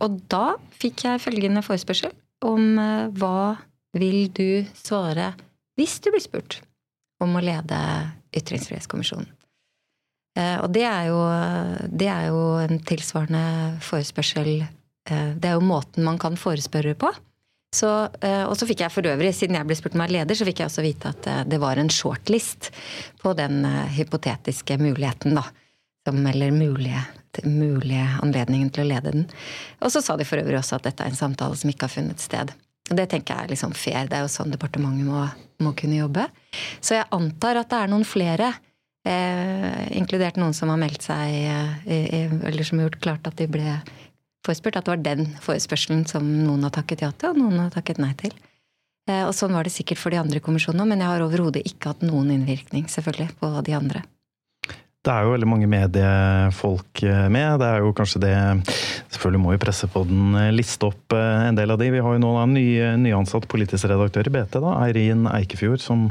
Og 0.00 0.20
da 0.32 0.56
fikk 0.80 1.04
jeg 1.04 1.22
følgende 1.22 1.62
forespørsel 1.62 2.12
om 2.42 2.78
hva 3.20 3.60
vil 3.92 4.30
du 4.32 4.64
svare 4.74 5.34
hvis 5.76 5.98
du 6.00 6.08
blir 6.10 6.22
spurt 6.24 6.60
om 7.20 7.36
å 7.36 7.42
lede 7.44 7.76
Ytringsfrihetskommisjonen. 8.32 9.28
Og 10.40 10.68
det 10.72 10.86
er 10.88 11.10
jo, 11.10 11.20
det 11.90 12.08
er 12.08 12.30
jo 12.30 12.40
en 12.62 12.80
tilsvarende 12.86 13.76
forespørsel 13.84 14.64
Det 15.04 15.44
er 15.44 15.58
jo 15.58 15.66
måten 15.66 16.06
man 16.06 16.18
kan 16.22 16.38
forespørre 16.40 16.94
på. 16.96 17.12
Så, 17.70 18.08
eh, 18.20 18.42
og 18.44 18.56
så 18.58 18.66
fikk 18.66 18.82
jeg 18.82 18.90
for 18.90 19.06
øvrig, 19.06 19.30
siden 19.36 19.54
jeg 19.54 19.68
ble 19.68 19.76
spurt 19.78 19.94
om 19.94 20.02
å 20.02 20.06
være 20.06 20.16
leder, 20.18 20.38
så 20.38 20.46
fikk 20.48 20.62
jeg 20.62 20.70
også 20.72 20.82
vite 20.82 21.12
at 21.12 21.26
eh, 21.30 21.42
det 21.46 21.60
var 21.62 21.78
en 21.78 21.90
shortlist 21.92 22.72
på 23.22 23.34
den 23.38 23.62
eh, 23.68 23.92
hypotetiske 23.94 24.78
muligheten, 24.80 25.38
da. 25.38 25.44
Som, 26.08 26.24
eller 26.26 26.50
mulige, 26.50 27.02
mulige 27.44 28.06
anledningen 28.24 28.72
til 28.74 28.86
å 28.86 28.88
lede 28.88 29.12
den. 29.14 29.28
Og 29.84 29.92
så 29.94 30.02
sa 30.02 30.16
de 30.18 30.26
for 30.26 30.40
øvrig 30.40 30.58
også 30.58 30.78
at 30.80 30.88
dette 30.88 31.04
er 31.04 31.12
en 31.12 31.18
samtale 31.18 31.58
som 31.60 31.70
ikke 31.70 31.86
har 31.86 31.92
funnet 31.92 32.24
sted. 32.24 32.50
Og 32.90 32.96
det 32.98 33.06
tenker 33.12 33.36
jeg 33.36 33.46
er 33.46 33.52
liksom 33.52 33.74
fair. 33.76 34.08
Det 34.10 34.18
er 34.18 34.24
jo 34.24 34.32
sånn 34.32 34.50
departementet 34.50 35.06
må, 35.06 35.22
må 35.62 35.74
kunne 35.78 36.00
jobbe. 36.00 36.26
Så 36.82 36.96
jeg 36.96 37.06
antar 37.14 37.60
at 37.60 37.70
det 37.70 37.82
er 37.84 37.92
noen 37.92 38.08
flere, 38.08 38.50
eh, 39.06 39.84
inkludert 40.00 40.40
noen 40.40 40.56
som 40.56 40.72
har 40.72 40.80
meldt 40.80 41.06
seg, 41.06 41.36
eh, 41.86 42.32
eller 42.48 42.66
som 42.66 42.80
har 42.80 42.88
gjort 42.88 43.02
klart 43.04 43.30
at 43.30 43.38
de 43.38 43.46
ble 43.52 43.78
forespurt, 44.46 44.78
at 44.78 44.86
det 44.86 44.94
var 44.94 45.02
den 45.04 45.26
forespørselen 45.42 46.06
som 46.08 46.26
noen 46.46 46.64
har 46.66 46.74
takket 46.74 47.04
ja 47.04 47.10
til, 47.12 47.34
og 47.34 47.42
noen 47.42 47.58
har 47.64 47.74
takket 47.74 48.00
nei 48.02 48.12
til. 48.20 48.34
Eh, 49.08 49.24
og 49.26 49.34
sånn 49.36 49.54
var 49.56 49.66
det 49.66 49.74
sikkert 49.74 50.00
for 50.00 50.14
de 50.14 50.20
andre 50.20 50.42
kommisjonene, 50.44 50.88
men 50.88 51.02
jeg 51.02 51.12
har 51.12 51.24
overhodet 51.24 51.64
ikke 51.66 51.94
hatt 51.94 52.06
noen 52.06 52.32
innvirkning 52.34 52.88
selvfølgelig 52.92 53.34
på 53.40 53.52
de 53.66 53.76
andre. 53.76 54.04
Det 55.00 55.08
er 55.08 55.24
jo 55.24 55.30
veldig 55.32 55.46
mange 55.48 55.66
mediefolk 55.70 57.00
eh, 57.08 57.28
med. 57.32 57.62
Det 57.62 57.68
er 57.70 57.78
jo 57.80 57.92
kanskje 57.96 58.20
det 58.20 58.32
Selvfølgelig 59.10 59.40
må 59.40 59.54
jo 59.54 59.60
Pressepodden 59.62 60.34
eh, 60.36 60.50
liste 60.52 60.90
opp 60.90 61.14
eh, 61.16 61.46
en 61.46 61.56
del 61.56 61.72
av 61.72 61.78
de. 61.80 61.88
Vi 61.94 62.02
har 62.04 62.16
jo 62.16 62.20
nå 62.20 62.32
en 62.36 62.52
ny, 62.52 62.66
nyansatt 63.00 63.46
politisk 63.48 63.88
redaktør 63.88 64.28
i 64.28 64.34
BT, 64.34 64.58
da, 64.60 64.74
Eirin 64.84 65.24
Eikefjord, 65.30 65.80
som 65.80 66.10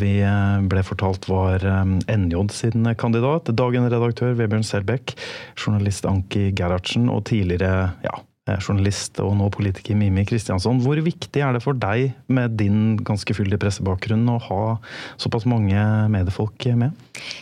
vi 0.00 0.16
ble 0.72 0.82
fortalt 0.84 1.28
var 1.30 1.62
NJ 2.10 2.42
sin 2.56 2.90
kandidat. 2.98 3.52
Dagen 3.54 3.86
redaktør 3.86 4.34
Vebjørn 4.38 4.66
Selbekk, 4.66 5.14
journalist 5.54 6.08
Anki 6.10 6.48
Gerhardsen 6.58 7.06
og 7.14 7.28
tidligere 7.30 7.92
ja, 8.02 8.18
journalist 8.58 9.20
og 9.22 9.34
nå 9.38 9.48
politiker 9.54 9.98
Mimi 9.98 10.24
Kristiansson. 10.28 10.80
Hvor 10.82 11.00
viktig 11.04 11.42
er 11.44 11.56
det 11.56 11.62
for 11.64 11.78
deg 11.78 12.14
med 12.32 12.56
din 12.60 12.96
ganske 13.06 13.34
fyldige 13.36 13.60
pressebakgrunn 13.62 14.26
å 14.32 14.38
ha 14.48 14.62
såpass 15.20 15.46
mange 15.50 15.84
mediefolk 16.12 16.68
med? 16.80 16.96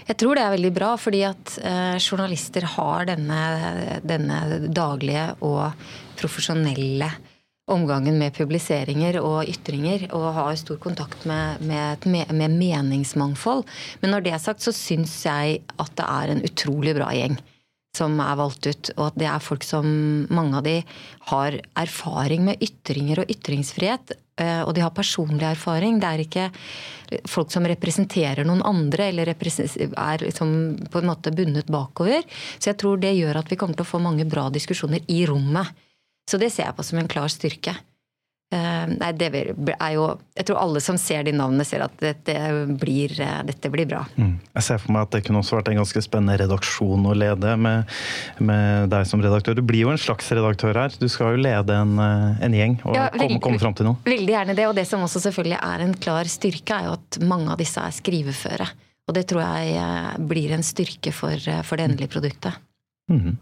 Jeg 0.09 0.19
tror 0.21 0.39
det 0.39 0.45
er 0.45 0.55
veldig 0.57 0.75
bra, 0.77 0.93
fordi 1.01 1.25
at 1.29 1.57
eh, 1.63 1.97
journalister 2.03 2.67
har 2.77 3.09
denne, 3.09 3.41
denne 4.07 4.63
daglige 4.69 5.31
og 5.47 5.73
profesjonelle 6.19 7.11
omgangen 7.69 8.17
med 8.17 8.33
publiseringer 8.37 9.19
og 9.21 9.49
ytringer, 9.51 10.07
og 10.17 10.31
har 10.39 10.57
stor 10.57 10.79
kontakt 10.81 11.27
med, 11.29 11.61
med, 11.69 12.07
med 12.09 12.57
meningsmangfold. 12.57 13.67
Men 14.01 14.15
når 14.15 14.25
det 14.25 14.35
er 14.35 14.43
sagt, 14.43 14.65
så 14.65 14.73
syns 14.73 15.21
jeg 15.27 15.61
at 15.77 15.95
det 16.01 16.09
er 16.09 16.33
en 16.33 16.45
utrolig 16.49 16.97
bra 16.97 17.13
gjeng 17.17 17.37
som 17.97 18.19
er 18.21 18.39
valgt 18.39 18.69
ut, 18.69 18.91
og 18.97 19.05
at 19.09 19.19
det 19.19 19.29
er 19.31 19.43
folk 19.43 19.65
som 19.67 19.87
mange 20.35 20.59
av 20.59 20.67
de 20.67 20.77
har 21.31 21.57
erfaring 21.79 22.45
med 22.47 22.63
ytringer 22.63 23.23
og 23.23 23.33
ytringsfrihet. 23.33 24.15
Eh, 24.39 24.63
og 24.63 24.75
de 24.77 24.85
har 24.85 24.95
personlig 24.95 25.47
erfaring. 25.49 25.99
Det 25.99 26.11
er 26.11 26.23
ikke 26.23 26.47
folk 27.29 27.51
som 27.55 27.67
representerer 27.67 28.47
noen 28.47 28.63
andre, 28.67 29.09
eller 29.11 29.33
er 29.33 30.25
liksom 30.25 30.55
på 30.93 31.03
en 31.03 31.11
måte 31.11 31.35
bundet 31.35 31.71
bakover. 31.73 32.23
Så 32.59 32.71
jeg 32.73 32.81
tror 32.81 33.01
det 33.03 33.17
gjør 33.17 33.41
at 33.41 33.51
vi 33.51 33.59
kommer 33.59 33.79
til 33.79 33.87
å 33.87 33.93
få 33.97 34.03
mange 34.05 34.29
bra 34.29 34.49
diskusjoner 34.55 35.03
i 35.09 35.25
rommet. 35.27 35.73
Så 36.29 36.39
det 36.41 36.53
ser 36.53 36.69
jeg 36.69 36.77
på 36.77 36.85
som 36.85 37.01
en 37.01 37.09
klar 37.11 37.31
styrke. 37.33 37.75
Uh, 38.49 38.87
nei, 38.95 39.11
det 39.13 39.27
er 39.29 39.91
jo 39.93 40.05
Jeg 40.33 40.47
tror 40.49 40.57
alle 40.63 40.81
som 40.81 40.97
ser 40.97 41.27
de 41.27 41.35
navnene, 41.37 41.67
ser 41.69 41.83
at 41.85 41.93
dette 42.01 42.33
blir, 42.81 43.13
uh, 43.21 43.43
dette 43.45 43.69
blir 43.69 43.85
bra. 43.91 44.07
Mm. 44.17 44.39
Jeg 44.55 44.65
ser 44.65 44.79
for 44.81 44.95
meg 44.95 45.05
at 45.05 45.13
det 45.13 45.21
kunne 45.27 45.43
også 45.43 45.59
vært 45.59 45.69
en 45.69 45.81
ganske 45.83 46.03
spennende 46.07 46.39
redaksjon 46.41 47.05
å 47.11 47.13
lede 47.13 47.53
med, 47.61 47.93
med, 48.41 48.89
deg 48.89 49.05
som 49.11 49.21
redaktør. 49.21 49.59
Du 49.59 49.61
blir 49.69 49.85
jo 49.85 49.93
en 49.93 50.01
slags 50.01 50.33
redaktør 50.33 50.81
her. 50.81 50.97
Du 50.97 51.05
skal 51.13 51.37
jo 51.37 51.43
lede 51.45 51.77
en, 51.77 51.93
eh, 52.01 52.41
en 52.47 52.57
gjeng 52.57 52.79
og 52.89 52.97
ja, 52.97 53.11
komme, 53.13 53.37
komme 53.45 53.61
fram 53.61 53.77
til 53.77 53.91
noe. 53.91 54.01
Veldig 54.09 54.33
gjerne 54.33 54.57
det. 54.57 54.67
Og 54.71 54.75
det 54.81 54.87
som 54.89 55.05
også 55.05 55.23
selvfølgelig 55.27 55.61
er 55.61 55.85
en 55.85 55.95
klar 56.09 56.33
styrke, 56.33 56.79
er 56.79 56.89
jo 56.89 56.97
at 56.97 57.21
mange 57.21 57.53
av 57.53 57.61
disse 57.61 57.85
er 57.85 57.99
skriveføre. 57.99 58.71
Og 59.09 59.17
det 59.17 59.27
tror 59.29 59.45
jeg 59.45 60.25
blir 60.33 60.57
en 60.57 60.65
styrke 60.65 61.13
for, 61.17 61.37
for 61.69 61.77
det 61.77 61.91
endelige 61.91 62.17
produktet. 62.17 62.57
Mm. 63.13 63.37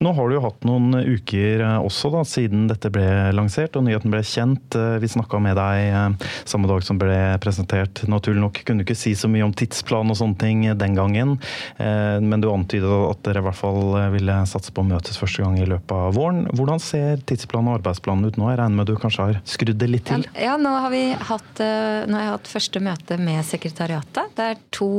Nå 0.00 0.14
har 0.16 0.30
du 0.30 0.32
jo 0.32 0.40
hatt 0.40 0.62
noen 0.64 0.94
uker 0.96 1.60
eh, 1.60 1.74
også 1.84 2.08
da, 2.08 2.22
siden 2.24 2.62
dette 2.70 2.88
ble 2.88 3.04
lansert 3.36 3.74
og 3.76 3.82
nyheten 3.84 4.08
ble 4.08 4.22
kjent. 4.24 4.72
Eh, 4.72 4.94
vi 4.96 5.10
snakka 5.12 5.36
med 5.44 5.58
deg 5.60 5.80
eh, 5.90 6.30
samme 6.48 6.70
dag 6.70 6.86
som 6.86 6.96
ble 6.96 7.18
presentert. 7.44 8.00
Naturlig 8.08 8.40
nok 8.40 8.62
kunne 8.64 8.80
du 8.80 8.86
ikke 8.86 8.96
si 8.96 9.12
så 9.12 9.28
mye 9.28 9.44
om 9.44 9.52
tidsplan 9.52 10.08
og 10.08 10.16
sånne 10.16 10.40
ting 10.40 10.64
den 10.80 10.96
gangen, 10.96 11.36
men 11.76 12.40
du 12.40 12.48
antydet 12.48 12.88
at 12.88 13.20
dere 13.26 13.42
i 13.42 13.44
hvert 13.44 13.58
fall 13.58 13.94
ville 14.14 14.38
satse 14.48 14.72
på 14.72 14.80
å 14.80 14.88
møtes 14.88 15.18
første 15.20 15.44
gang 15.44 15.58
i 15.60 15.68
løpet 15.68 15.92
av 15.92 16.16
våren. 16.16 16.46
Hvordan 16.56 16.80
ser 16.80 17.20
tidsplanen 17.28 17.68
og 17.68 17.80
arbeidsplanen 17.80 18.30
ut 18.30 18.40
nå? 18.40 18.48
Jeg 18.52 18.60
regner 18.62 18.80
med 18.80 18.88
du 18.88 18.96
kanskje 19.00 19.26
har 19.28 19.40
skrudd 19.48 19.80
det 19.80 19.90
litt 19.90 20.08
til? 20.08 20.24
Ja, 20.40 20.56
nå 20.60 20.72
har, 20.86 20.96
hatt, 21.28 21.60
nå 21.60 22.16
har 22.16 22.24
jeg 22.24 22.34
hatt 22.38 22.52
første 22.52 22.84
møte 22.84 23.20
med 23.20 23.44
sekretariatet. 23.48 24.32
Det 24.38 24.48
er 24.54 24.62
to 24.72 24.90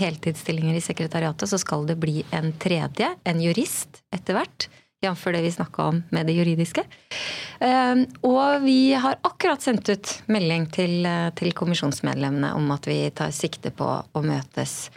heltidsstillinger 0.00 0.76
i 0.76 0.84
sekretariatet, 0.84 1.48
så 1.48 1.60
skal 1.62 1.88
det 1.88 1.96
bli 2.02 2.20
en 2.36 2.52
tredje, 2.60 3.14
en 3.24 3.44
jurist 3.44 4.02
etter 4.16 4.38
hvert. 4.38 4.68
Jf. 5.04 5.24
det 5.24 5.42
vi 5.44 5.52
snakka 5.52 5.82
om 5.82 6.02
med 6.10 6.26
det 6.26 6.32
juridiske. 6.32 6.82
Ehm, 7.60 8.06
og 8.24 8.62
vi 8.64 8.94
har 8.96 9.18
akkurat 9.22 9.62
sendt 9.62 9.88
ut 9.92 10.12
melding 10.32 10.66
til, 10.72 11.06
eh, 11.06 11.30
til 11.36 11.52
kommisjonsmedlemmene 11.52 12.54
om 12.56 12.70
at 12.70 12.88
vi 12.88 13.10
tar 13.10 13.30
sikte 13.30 13.70
på 13.70 13.86
å 13.86 14.22
møtes 14.24 14.90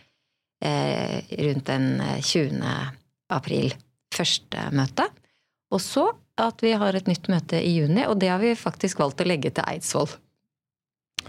eh, 0.64 1.20
rundt 1.44 1.66
den 1.66 2.02
20. 2.22 2.64
Eh, 2.64 2.88
april. 3.30 3.76
Første 4.16 4.70
møte. 4.72 5.06
Og 5.72 5.84
så 5.84 6.10
at 6.40 6.64
vi 6.64 6.72
har 6.72 6.96
et 6.96 7.08
nytt 7.08 7.28
møte 7.30 7.60
i 7.62 7.76
juni, 7.78 8.06
og 8.08 8.18
det 8.20 8.32
har 8.32 8.40
vi 8.42 8.56
faktisk 8.56 9.04
valgt 9.04 9.22
å 9.22 9.28
legge 9.28 9.52
til 9.52 9.68
Eidsvoll. 9.68 10.10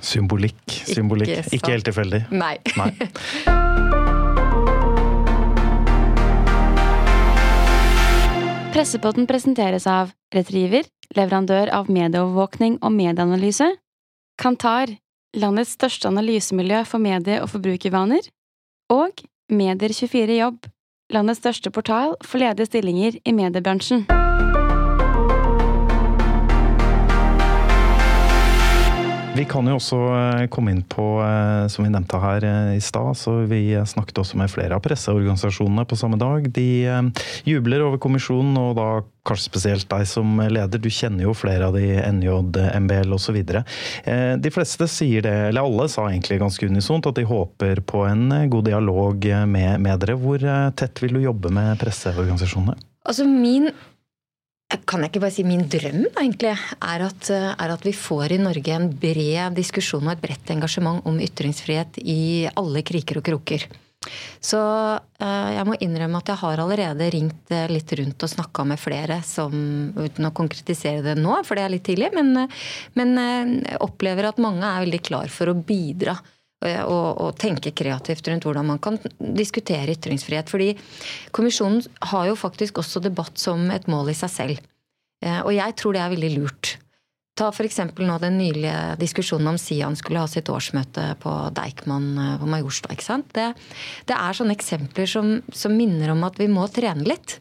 Symbolikk. 0.00 0.62
Symbolikk. 0.86 1.34
Ikke, 1.34 1.56
Ikke 1.58 1.74
helt 1.74 1.90
tilfeldig. 1.90 2.24
Nei. 2.30 2.56
Nei. 2.78 4.06
Pressepotten 8.70 9.26
presenteres 9.26 9.82
av 9.90 10.12
Retriever, 10.30 10.84
leverandør 11.18 11.72
av 11.74 11.88
medieovervåkning 11.90 12.76
og 12.78 12.94
medieanalyse, 12.94 13.66
Kantar, 14.38 14.92
landets 15.34 15.74
største 15.74 16.06
analysemiljø 16.06 16.84
for 16.86 17.02
medie- 17.02 17.40
og 17.42 17.50
forbrukervaner, 17.50 18.30
og 18.94 19.26
Medier24 19.50 20.38
Jobb, 20.38 20.70
landets 21.10 21.42
største 21.42 21.74
portal 21.74 22.14
for 22.22 22.38
ledige 22.38 22.70
stillinger 22.70 23.18
i 23.26 23.34
mediebransjen. 23.34 24.06
Vi 29.40 29.46
kan 29.48 29.64
jo 29.64 29.78
også 29.78 29.98
eh, 30.12 30.42
komme 30.52 30.74
inn 30.74 30.82
på, 30.84 31.04
eh, 31.24 31.62
som 31.72 31.86
vi 31.86 31.88
nevnte 31.88 32.18
her 32.20 32.44
eh, 32.44 32.74
i 32.76 32.80
stad, 32.84 33.16
så 33.16 33.38
vi 33.48 33.72
snakket 33.88 34.18
også 34.20 34.36
med 34.36 34.50
flere 34.52 34.76
av 34.76 34.82
presseorganisasjonene 34.84 35.86
på 35.88 35.96
samme 35.96 36.18
dag. 36.20 36.44
De 36.52 36.66
jubler 37.48 37.80
over 37.86 37.96
kommisjonen, 38.04 38.58
og 38.60 38.74
da 38.76 38.88
kanskje 39.24 39.46
spesielt 39.46 39.88
deg 39.88 40.04
som 40.10 40.42
leder. 40.44 40.82
Du 40.84 40.90
kjenner 40.92 41.24
jo 41.24 41.32
flere 41.32 41.70
av 41.70 41.78
de, 41.78 41.86
NJ, 42.18 42.28
MBL 42.84 43.16
osv. 43.16 43.38
De 43.40 44.52
fleste 44.52 44.90
sier 44.92 45.24
det, 45.24 45.34
eller 45.48 45.64
alle 45.64 45.88
sa 45.88 46.10
egentlig 46.10 46.42
ganske 46.42 46.68
unisont, 46.68 47.08
at 47.08 47.16
de 47.16 47.24
håper 47.24 47.80
på 47.80 48.04
en 48.10 48.26
god 48.52 48.68
dialog 48.68 49.24
med, 49.24 49.80
med 49.80 50.04
dere. 50.04 50.20
Hvor 50.20 50.44
tett 50.76 51.00
vil 51.00 51.16
du 51.16 51.24
jobbe 51.24 51.52
med 51.56 51.80
presseorganisasjonene? 51.80 52.76
Altså 53.08 53.24
min 53.24 53.70
kan 54.86 55.02
jeg 55.02 55.10
ikke 55.10 55.22
bare 55.24 55.34
si 55.34 55.44
min 55.46 55.66
drøm, 55.70 56.04
egentlig, 56.20 56.54
er 56.54 57.04
at, 57.06 57.30
er 57.34 57.74
at, 57.74 57.84
vi 57.86 57.94
får 57.96 58.36
i 58.36 58.40
Norge 58.42 58.74
en 58.74 58.88
bred 59.02 59.56
diskusjon 59.58 60.06
og 60.06 60.14
et 60.14 60.24
bredt 60.24 60.52
engasjement 60.54 61.06
om 61.08 61.20
ytringsfrihet 61.22 61.98
i 62.04 62.48
alle 62.54 62.84
kriker 62.86 63.18
og 63.20 63.26
kroker. 63.26 63.66
Så 64.40 64.58
eh, 65.20 65.48
jeg 65.58 65.66
må 65.68 65.76
innrømme 65.84 66.22
at 66.22 66.30
jeg 66.32 66.40
har 66.40 66.62
allerede 66.62 67.08
ringt 67.12 67.52
eh, 67.52 67.66
litt 67.68 67.92
rundt 67.98 68.24
og 68.24 68.32
snakka 68.32 68.64
med 68.70 68.80
flere 68.80 69.20
som, 69.26 69.52
uten 69.98 70.28
å 70.30 70.32
konkretisere 70.36 71.04
det 71.04 71.18
nå, 71.20 71.34
for 71.44 71.58
det 71.58 71.66
er 71.66 71.74
litt 71.74 71.84
tidlig, 71.90 72.08
men, 72.16 72.46
men 72.96 73.20
eh, 73.20 73.76
opplever 73.84 74.30
at 74.30 74.40
mange 74.40 74.64
er 74.64 74.86
veldig 74.86 75.02
klar 75.10 75.32
for 75.32 75.52
å 75.52 75.58
bidra 75.58 76.16
og, 76.60 77.06
og, 77.16 77.30
tenke 77.40 77.72
kreativt 77.72 78.26
rundt 78.28 78.44
hvordan 78.44 78.66
man 78.68 78.80
kan 78.82 78.98
diskutere 79.18 79.94
ytringsfrihet. 79.94 80.50
Fordi 80.52 80.74
kommisjonen 81.32 81.80
har 82.12 82.28
jo 82.28 82.36
faktisk 82.36 82.82
også 82.82 83.00
debatt 83.04 83.40
som 83.40 83.70
et 83.72 83.88
mål 83.88 84.12
i 84.12 84.18
seg 84.18 84.34
selv. 84.34 84.60
Eh, 85.24 85.40
og 85.40 85.52
jeg 85.56 85.76
tror 85.80 85.96
det 85.96 86.04
er 86.04 86.14
veldig 86.14 86.32
lurt. 86.36 86.74
Ta 87.38 87.48
f.eks. 87.48 87.78
nå 87.96 88.16
den 88.20 88.36
nylige 88.36 88.78
diskusjonen 89.00 89.54
om 89.54 89.60
Sian 89.60 89.96
skulle 89.96 90.20
ha 90.20 90.28
sitt 90.28 90.50
årsmøte 90.52 91.14
på 91.22 91.34
Deichman 91.56 92.08
eh, 92.18 92.38
på 92.40 92.48
Majorstua. 92.50 92.92
ikke 92.96 93.08
sant? 93.08 93.30
Det, 93.36 93.52
det, 94.10 94.16
er 94.16 94.36
sånne 94.36 94.56
eksempler 94.56 95.08
som, 95.08 95.38
som, 95.52 95.76
minner 95.76 96.12
om 96.12 96.26
at 96.28 96.40
vi 96.40 96.50
må 96.52 96.66
trene 96.72 97.08
litt. 97.08 97.38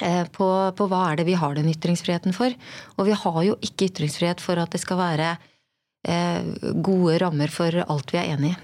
Eh, 0.00 0.24
på, 0.30 0.48
på, 0.78 0.88
hva 0.88 1.08
er 1.10 1.20
det 1.20 1.26
vi 1.28 1.38
har 1.38 1.58
den 1.58 1.70
ytringsfriheten 1.74 2.36
for. 2.36 2.54
Og 2.98 3.10
vi 3.10 3.18
har 3.24 3.40
jo 3.48 3.58
ikke 3.66 3.90
ytringsfrihet 3.90 4.42
for 4.42 4.62
at 4.62 4.74
det 4.74 4.82
skal 4.82 5.02
være 5.02 5.34
Eh, 5.34 5.48
gode 6.02 7.18
rammer 7.22 7.52
for 7.52 7.76
alt 7.86 8.10
vi 8.10 8.18
er 8.18 8.32
enig 8.34 8.52
i. 8.52 8.60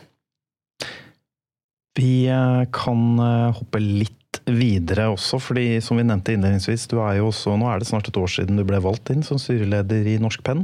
Vi 1.99 2.13
eh, 2.31 2.65
kan 2.75 3.19
eh, 3.19 3.57
hoppe 3.59 3.83
litt 3.83 4.15
videre 4.49 5.09
også, 5.11 5.41
fordi 5.43 5.81
som 5.85 5.99
vi 5.99 6.05
nevnte 6.07 6.35
innledningsvis, 6.35 6.87
du 6.91 6.99
er 7.03 7.19
jo 7.19 7.31
også, 7.31 7.57
nå 7.59 7.69
er 7.69 7.81
det 7.81 7.89
snart 7.89 8.11
et 8.11 8.19
år 8.21 8.31
siden 8.31 8.61
du 8.61 8.65
ble 8.69 8.79
valgt 8.85 9.11
inn 9.13 9.25
som 9.27 9.41
styreleder 9.41 10.07
i 10.07 10.19
Norsk 10.23 10.45
Penn. 10.47 10.63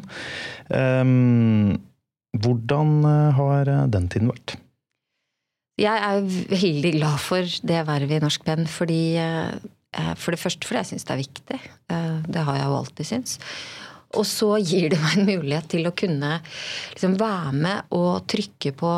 Um, 0.68 1.74
hvordan 2.44 2.92
har 3.36 3.70
den 3.92 4.08
tiden 4.12 4.30
vært? 4.30 4.56
Jeg 5.80 6.00
er 6.06 6.22
veldig 6.52 6.92
glad 6.98 7.18
for 7.24 7.56
det 7.66 7.80
vervet 7.88 8.20
i 8.20 8.24
Norsk 8.24 8.44
Penn, 8.46 8.68
fordi 8.70 9.16
For 10.18 10.34
det 10.34 10.40
første 10.42 10.66
fordi 10.66 10.80
jeg 10.80 10.90
syns 10.90 11.06
det 11.06 11.12
er 11.14 11.20
viktig. 11.22 11.58
Det 12.34 12.42
har 12.46 12.56
jeg 12.58 12.66
jo 12.66 12.78
alltid 12.80 13.06
syntes. 13.06 13.36
Og 14.14 14.26
så 14.28 14.52
gir 14.62 14.90
det 14.92 15.00
meg 15.02 15.18
en 15.18 15.28
mulighet 15.28 15.70
til 15.74 15.88
å 15.88 15.94
kunne 15.96 16.38
liksom 16.92 17.18
være 17.20 17.56
med 17.56 17.96
og 17.96 18.26
trykke 18.30 18.74
på, 18.78 18.92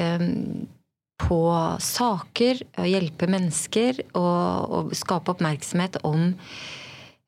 um, 0.00 0.66
på 1.26 1.42
saker, 1.82 2.64
hjelpe 2.86 3.28
mennesker 3.30 4.02
og, 4.12 4.72
og, 4.78 4.96
skape 4.96 5.36
oppmerksomhet 5.36 6.02
om 6.06 6.32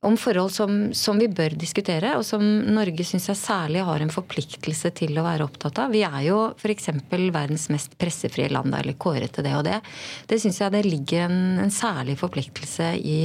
om 0.07 0.15
forhold 0.15 0.53
som, 0.55 0.75
som, 0.95 1.19
vi 1.19 1.27
bør 1.27 1.57
diskutere, 1.59 2.13
og 2.15 2.23
som 2.27 2.43
Norge 2.71 3.03
syns 3.07 3.27
jeg 3.33 3.41
særlig 3.41 3.83
har 3.83 4.03
en 4.03 4.13
forpliktelse 4.15 4.93
til 4.95 5.19
å 5.19 5.25
være 5.27 5.49
opptatt 5.49 5.81
av. 5.83 5.91
Vi 5.91 6.05
er 6.07 6.21
jo 6.29 6.37
f.eks. 6.55 6.93
verdens 7.11 7.67
mest 7.75 7.97
pressefrie 7.99 8.51
land, 8.53 8.77
eller 8.79 8.95
kåret 8.95 9.35
til 9.35 9.49
det 9.49 9.57
og 9.59 9.67
det. 9.67 9.81
Det 10.31 10.39
syns 10.39 10.61
jeg 10.63 10.75
det 10.77 10.85
ligger 10.87 11.27
en, 11.27 11.41
en 11.65 11.75
særlig 11.75 12.15
forpliktelse 12.21 12.93
i, 13.03 13.19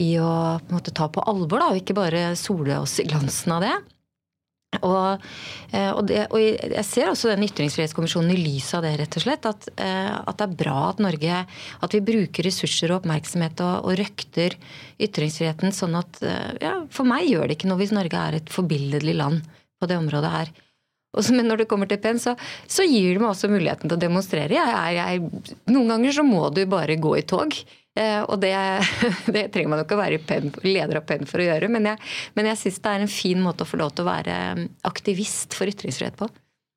i 0.00 0.14
å 0.20 0.58
på 0.62 0.76
måte, 0.76 0.94
ta 0.94 1.08
på 1.12 1.24
alvor, 1.28 1.60
da, 1.60 1.72
og 1.72 1.80
ikke 1.82 1.96
bare 1.96 2.30
sole 2.38 2.78
oss 2.80 2.98
i 3.02 3.08
glansen 3.08 3.56
av 3.56 3.66
det. 3.66 3.74
Og, 4.80 5.24
eh, 5.76 5.90
og, 5.92 6.06
det, 6.08 6.22
og, 6.32 6.40
jeg 6.40 6.84
ser 6.88 7.10
også 7.10 7.28
den 7.28 7.44
ytringsfrihetskommisjonen 7.44 8.32
i 8.32 8.38
lys 8.40 8.70
av 8.78 8.86
det, 8.86 8.94
rett 9.02 9.18
og 9.18 9.24
slett. 9.26 9.48
At, 9.48 9.68
eh, 9.76 10.08
at, 10.16 10.38
det 10.38 10.46
er 10.46 10.58
bra 10.62 10.78
at 10.88 11.02
Norge 11.04 11.42
At 11.84 11.92
vi 11.92 12.00
bruker 12.04 12.48
ressurser 12.48 12.92
og 12.92 13.02
oppmerksomhet 13.02 13.60
og, 13.60 13.90
og 13.90 13.98
røkter 14.00 14.56
ytringsfriheten 15.02 15.76
sånn 15.76 15.98
at 16.00 16.22
eh, 16.24 16.50
ja, 16.64 16.74
For 16.92 17.08
meg 17.08 17.28
gjør 17.28 17.50
det 17.50 17.58
ikke 17.58 17.68
noe 17.68 17.82
hvis 17.82 17.92
Norge 17.92 18.24
er 18.28 18.40
et 18.40 18.52
forbilledlig 18.52 19.18
land 19.20 19.44
på 19.76 19.90
det 19.90 20.00
området 20.00 20.32
her. 20.32 20.54
Så, 21.20 21.34
men 21.36 21.44
når 21.44 21.62
det 21.62 21.68
kommer 21.68 21.90
til 21.90 22.00
penn, 22.00 22.16
så, 22.22 22.32
så, 22.64 22.86
gir 22.88 23.10
det 23.12 23.20
meg 23.20 23.34
også 23.34 23.50
muligheten 23.52 23.90
til 23.90 23.98
å 23.98 24.00
demonstrere. 24.00 24.56
Jeg, 24.56 24.94
jeg, 24.96 25.56
noen 25.68 25.92
ganger 25.92 26.16
så 26.16 26.24
må 26.24 26.46
du 26.54 26.62
bare 26.70 26.96
gå 26.96 27.12
i 27.18 27.24
tog. 27.28 27.58
Eh, 27.92 28.22
og 28.22 28.40
det, 28.40 28.54
det, 29.34 29.48
trenger 29.52 29.72
man 29.72 29.82
jo 29.82 29.86
ikke 29.86 29.98
å 29.98 30.02
være 30.02 30.20
pen, 30.24 30.52
leder 30.64 31.00
av 31.02 31.08
Penn 31.08 31.28
for 31.28 31.42
å 31.42 31.48
gjøre, 31.48 31.68
men 31.72 31.90
jeg, 31.90 32.12
men 32.38 32.48
jeg 32.48 32.60
syns 32.62 32.80
det 32.80 32.94
er 32.94 33.04
en 33.04 33.12
fin 33.12 33.42
måte 33.44 33.66
å 33.66 33.68
få 33.68 33.80
lov 33.82 33.92
til 33.92 34.06
å 34.06 34.12
være 34.12 34.38
mm, 34.56 34.64
aktivist 34.88 35.58
for 35.58 35.68
ytringsfrihet 35.68 36.16
på. 36.20 36.30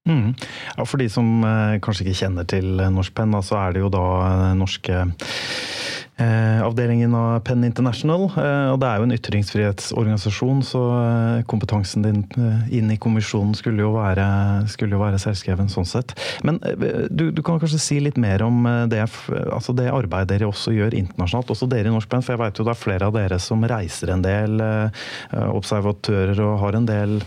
Mm. 0.06 0.36
Ja, 0.76 0.86
For 0.86 1.02
de 1.02 1.08
som 1.10 1.30
eh, 1.48 1.78
kanskje 1.84 2.06
ikke 2.06 2.20
kjenner 2.20 2.50
til 2.50 2.68
Norsk 2.94 3.16
Penn, 3.18 3.34
så 3.46 3.58
er 3.64 3.76
det 3.76 3.86
jo 3.86 3.94
da 3.94 4.06
eh, 4.28 4.52
norske 4.60 5.06
avdelingen 6.66 7.16
av 7.16 7.40
Penn 7.44 7.64
International. 7.68 8.30
Eh, 8.40 8.70
og 8.72 8.80
det 8.82 8.88
er 8.88 9.00
jo 9.00 9.08
en 9.08 9.16
ytringsfrihetsorganisasjon, 9.16 10.62
så 10.66 10.84
eh, 10.96 11.42
kompetansen 11.50 12.06
din 12.06 12.22
inn 12.72 12.92
i 12.94 13.00
kommisjonen 13.02 13.56
skulle 13.58 13.84
jo 13.84 13.94
være, 13.98 14.28
skulle 14.72 14.96
jo 14.96 15.02
være 15.04 15.20
selvskreven 15.22 15.72
sånn 15.72 15.88
sett. 15.90 16.16
Men 16.48 16.62
du, 17.10 17.30
du, 17.36 17.44
kan 17.46 17.60
kanskje 17.62 17.82
si 17.82 18.00
litt 18.04 18.20
mer 18.22 18.46
om 18.46 18.64
det, 18.90 19.04
altså 19.04 19.76
det 19.76 19.90
arbeidet 19.92 20.32
dere 20.36 20.50
også 20.50 20.74
gjør 20.76 20.96
internasjonalt, 20.98 21.52
også 21.54 21.70
dere 21.72 21.92
i 21.92 21.96
Norsk 21.96 22.12
Penn, 22.12 22.24
for 22.26 22.36
jeg 22.36 22.44
vet 22.46 22.60
jo 22.60 22.68
det 22.68 22.76
er 22.76 22.84
flere 22.86 23.10
av 23.10 23.16
dere 23.16 23.40
som 23.44 23.64
reiser 23.68 24.14
en 24.16 24.24
del 24.26 24.64
observatører 25.36 26.40
og 26.44 26.60
har 26.64 26.80
en 26.80 26.88
del 26.88 27.20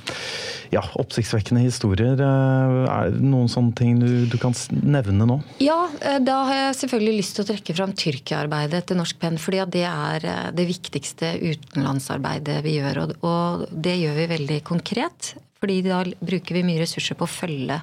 ja, 0.72 0.82
oppsiktsvekkende 1.00 1.62
historier. 1.64 2.18
Er 2.18 3.12
det 3.12 3.22
noen 3.24 3.48
sånne 3.52 3.74
ting 3.78 4.00
du, 4.00 4.26
du, 4.28 4.36
kan 4.40 4.56
nevne 4.70 5.28
nå? 5.28 5.38
Ja, 5.62 5.78
da 6.24 6.40
har 6.48 6.60
jeg 6.62 6.78
selvfølgelig 6.82 7.20
lyst 7.22 7.36
til 7.36 7.46
å 7.46 7.48
trekke 7.52 7.76
fram 7.78 7.94
Tyrkia-arbeidet 7.96 8.77
arbeidet 8.78 8.88
til 8.88 8.98
Norsk 8.98 9.18
Penn, 9.18 9.38
fordi 9.38 9.64
det 9.74 9.84
er 9.86 10.24
eh, 10.24 10.50
det 10.54 10.66
viktigste 10.68 11.34
utenlandsarbeidet 11.42 12.62
vi 12.62 12.78
gjør. 12.78 13.16
Og 13.22 13.66
det 13.72 13.98
gjør 13.98 14.14
vi 14.14 14.28
veldig 14.34 14.60
konkret, 14.64 15.34
fordi 15.58 15.82
da 15.82 16.04
bruker 16.20 16.54
vi 16.54 16.64
mye 16.64 16.82
ressurser 16.82 17.16
på 17.18 17.26
å 17.26 17.30
følge 17.30 17.80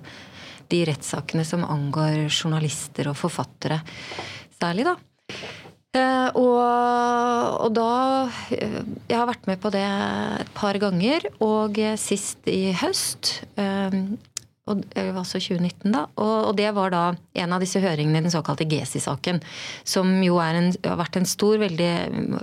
de 0.69 0.85
rettssakene 0.87 1.45
som 1.45 1.65
angår 1.65 2.29
journalister 2.29 3.09
og 3.11 3.17
forfattere 3.19 3.81
særlig, 4.57 4.87
da. 4.87 4.95
Eh, 5.95 6.29
og, 6.35 6.59
og, 7.65 7.69
da 7.71 8.27
eh, 8.51 8.81
Jeg 9.07 9.19
har 9.19 9.29
vært 9.29 9.47
med 9.47 9.61
på 9.61 9.71
det 9.71 9.85
et 9.85 10.51
par 10.55 10.75
ganger, 10.79 11.27
og 11.39 11.77
sist 11.97 12.47
i 12.47 12.73
høst 12.75 13.39
og, 14.65 14.81
altså 14.97 15.37
2019 15.37 15.93
da, 15.93 16.07
og, 16.17 16.55
det 16.57 16.71
var 16.73 16.93
da 16.93 17.03
en 17.37 17.53
av 17.53 17.61
disse 17.61 17.81
høringene 17.83 18.17
i 18.17 18.25
den 18.25 18.33
såkalte 18.33 18.65
Gesi-saken. 18.69 19.41
Som 19.85 20.17
jo 20.25 20.39
en, 20.41 20.71
har 20.85 20.97
vært 20.99 21.19
en 21.19 21.29
stor, 21.29 21.59
veldig, 21.61 21.93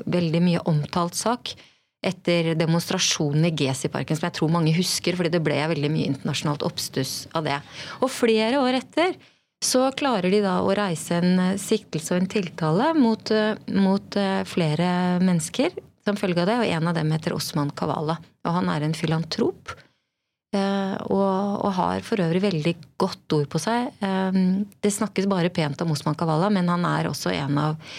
veldig 0.06 0.42
mye 0.44 0.62
omtalt 0.70 1.18
sak 1.18 1.54
etter 2.02 2.52
demonstrasjonen 2.58 3.46
i 3.46 3.52
Gesi-parken, 3.58 4.18
som 4.18 4.28
jeg 4.28 4.38
tror 4.38 4.54
mange 4.54 4.74
husker, 4.74 5.18
fordi 5.18 5.34
det 5.34 5.42
ble 5.42 5.58
veldig 5.74 5.90
mye 5.90 6.14
internasjonalt 6.14 6.64
oppstuss 6.66 7.26
av 7.38 7.46
det. 7.46 7.60
Og 8.02 8.10
flere 8.10 8.62
år 8.62 8.80
etter 8.80 9.14
så 9.62 9.86
klarer 9.94 10.30
de 10.30 10.40
da 10.42 10.56
å 10.62 10.74
reise 10.74 11.20
en 11.22 11.58
siktelse 11.62 12.14
og 12.14 12.24
en 12.24 12.30
tiltale 12.30 12.90
mot, 12.98 13.30
mot 13.70 14.18
flere 14.50 14.88
mennesker 15.22 15.78
som 16.02 16.18
følge 16.18 16.42
av 16.42 16.50
det, 16.50 16.58
og 16.58 16.74
en 16.74 16.90
av 16.90 16.98
dem 16.98 17.14
heter 17.14 17.34
Osman 17.36 17.70
Kavala. 17.78 18.18
Og 18.42 18.58
han 18.58 18.70
er 18.74 18.82
en 18.82 18.98
filantrop 18.98 19.70
Eh, 19.70 19.91
og, 20.52 21.64
og, 21.64 21.70
har 21.78 22.02
for 22.04 22.20
øvrig 22.20 22.42
veldig 22.44 22.74
godt 23.00 23.36
ord 23.38 23.48
på 23.52 23.60
seg. 23.62 23.88
Eh, 24.04 24.40
det 24.84 24.92
snakkes 24.92 25.28
bare 25.30 25.52
pent 25.54 25.80
om 25.84 25.94
Osman 25.94 26.18
Kavala, 26.18 26.50
men 26.52 26.68
han 26.68 26.84
er 26.88 27.08
også 27.08 27.32
en 27.32 27.60
av, 27.62 27.94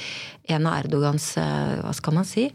en 0.53 0.69
av 0.69 0.83
Erdogans 0.83 1.31
eh, 1.41 1.79
Hva 1.81 1.93
skal 1.97 2.17
man 2.19 2.29
si? 2.29 2.45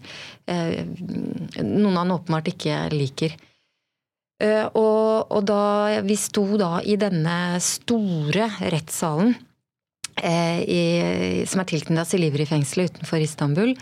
Noen 0.48 1.98
han 1.98 2.14
åpenbart 2.14 2.52
ikke 2.54 2.86
liker. 2.94 3.34
Og, 4.38 5.32
og 5.34 5.42
da 5.50 5.98
vi 6.06 6.14
sto 6.14 6.44
da 6.60 6.78
i 6.86 6.94
denne 7.00 7.58
store 7.58 8.46
rettssalen 8.70 9.32
i, 10.22 11.42
som 11.50 11.60
er 11.60 11.68
tilknyttet 11.68 12.12
Silivri-fengselet 12.12 12.94
utenfor 12.94 13.24
Istanbul, 13.26 13.74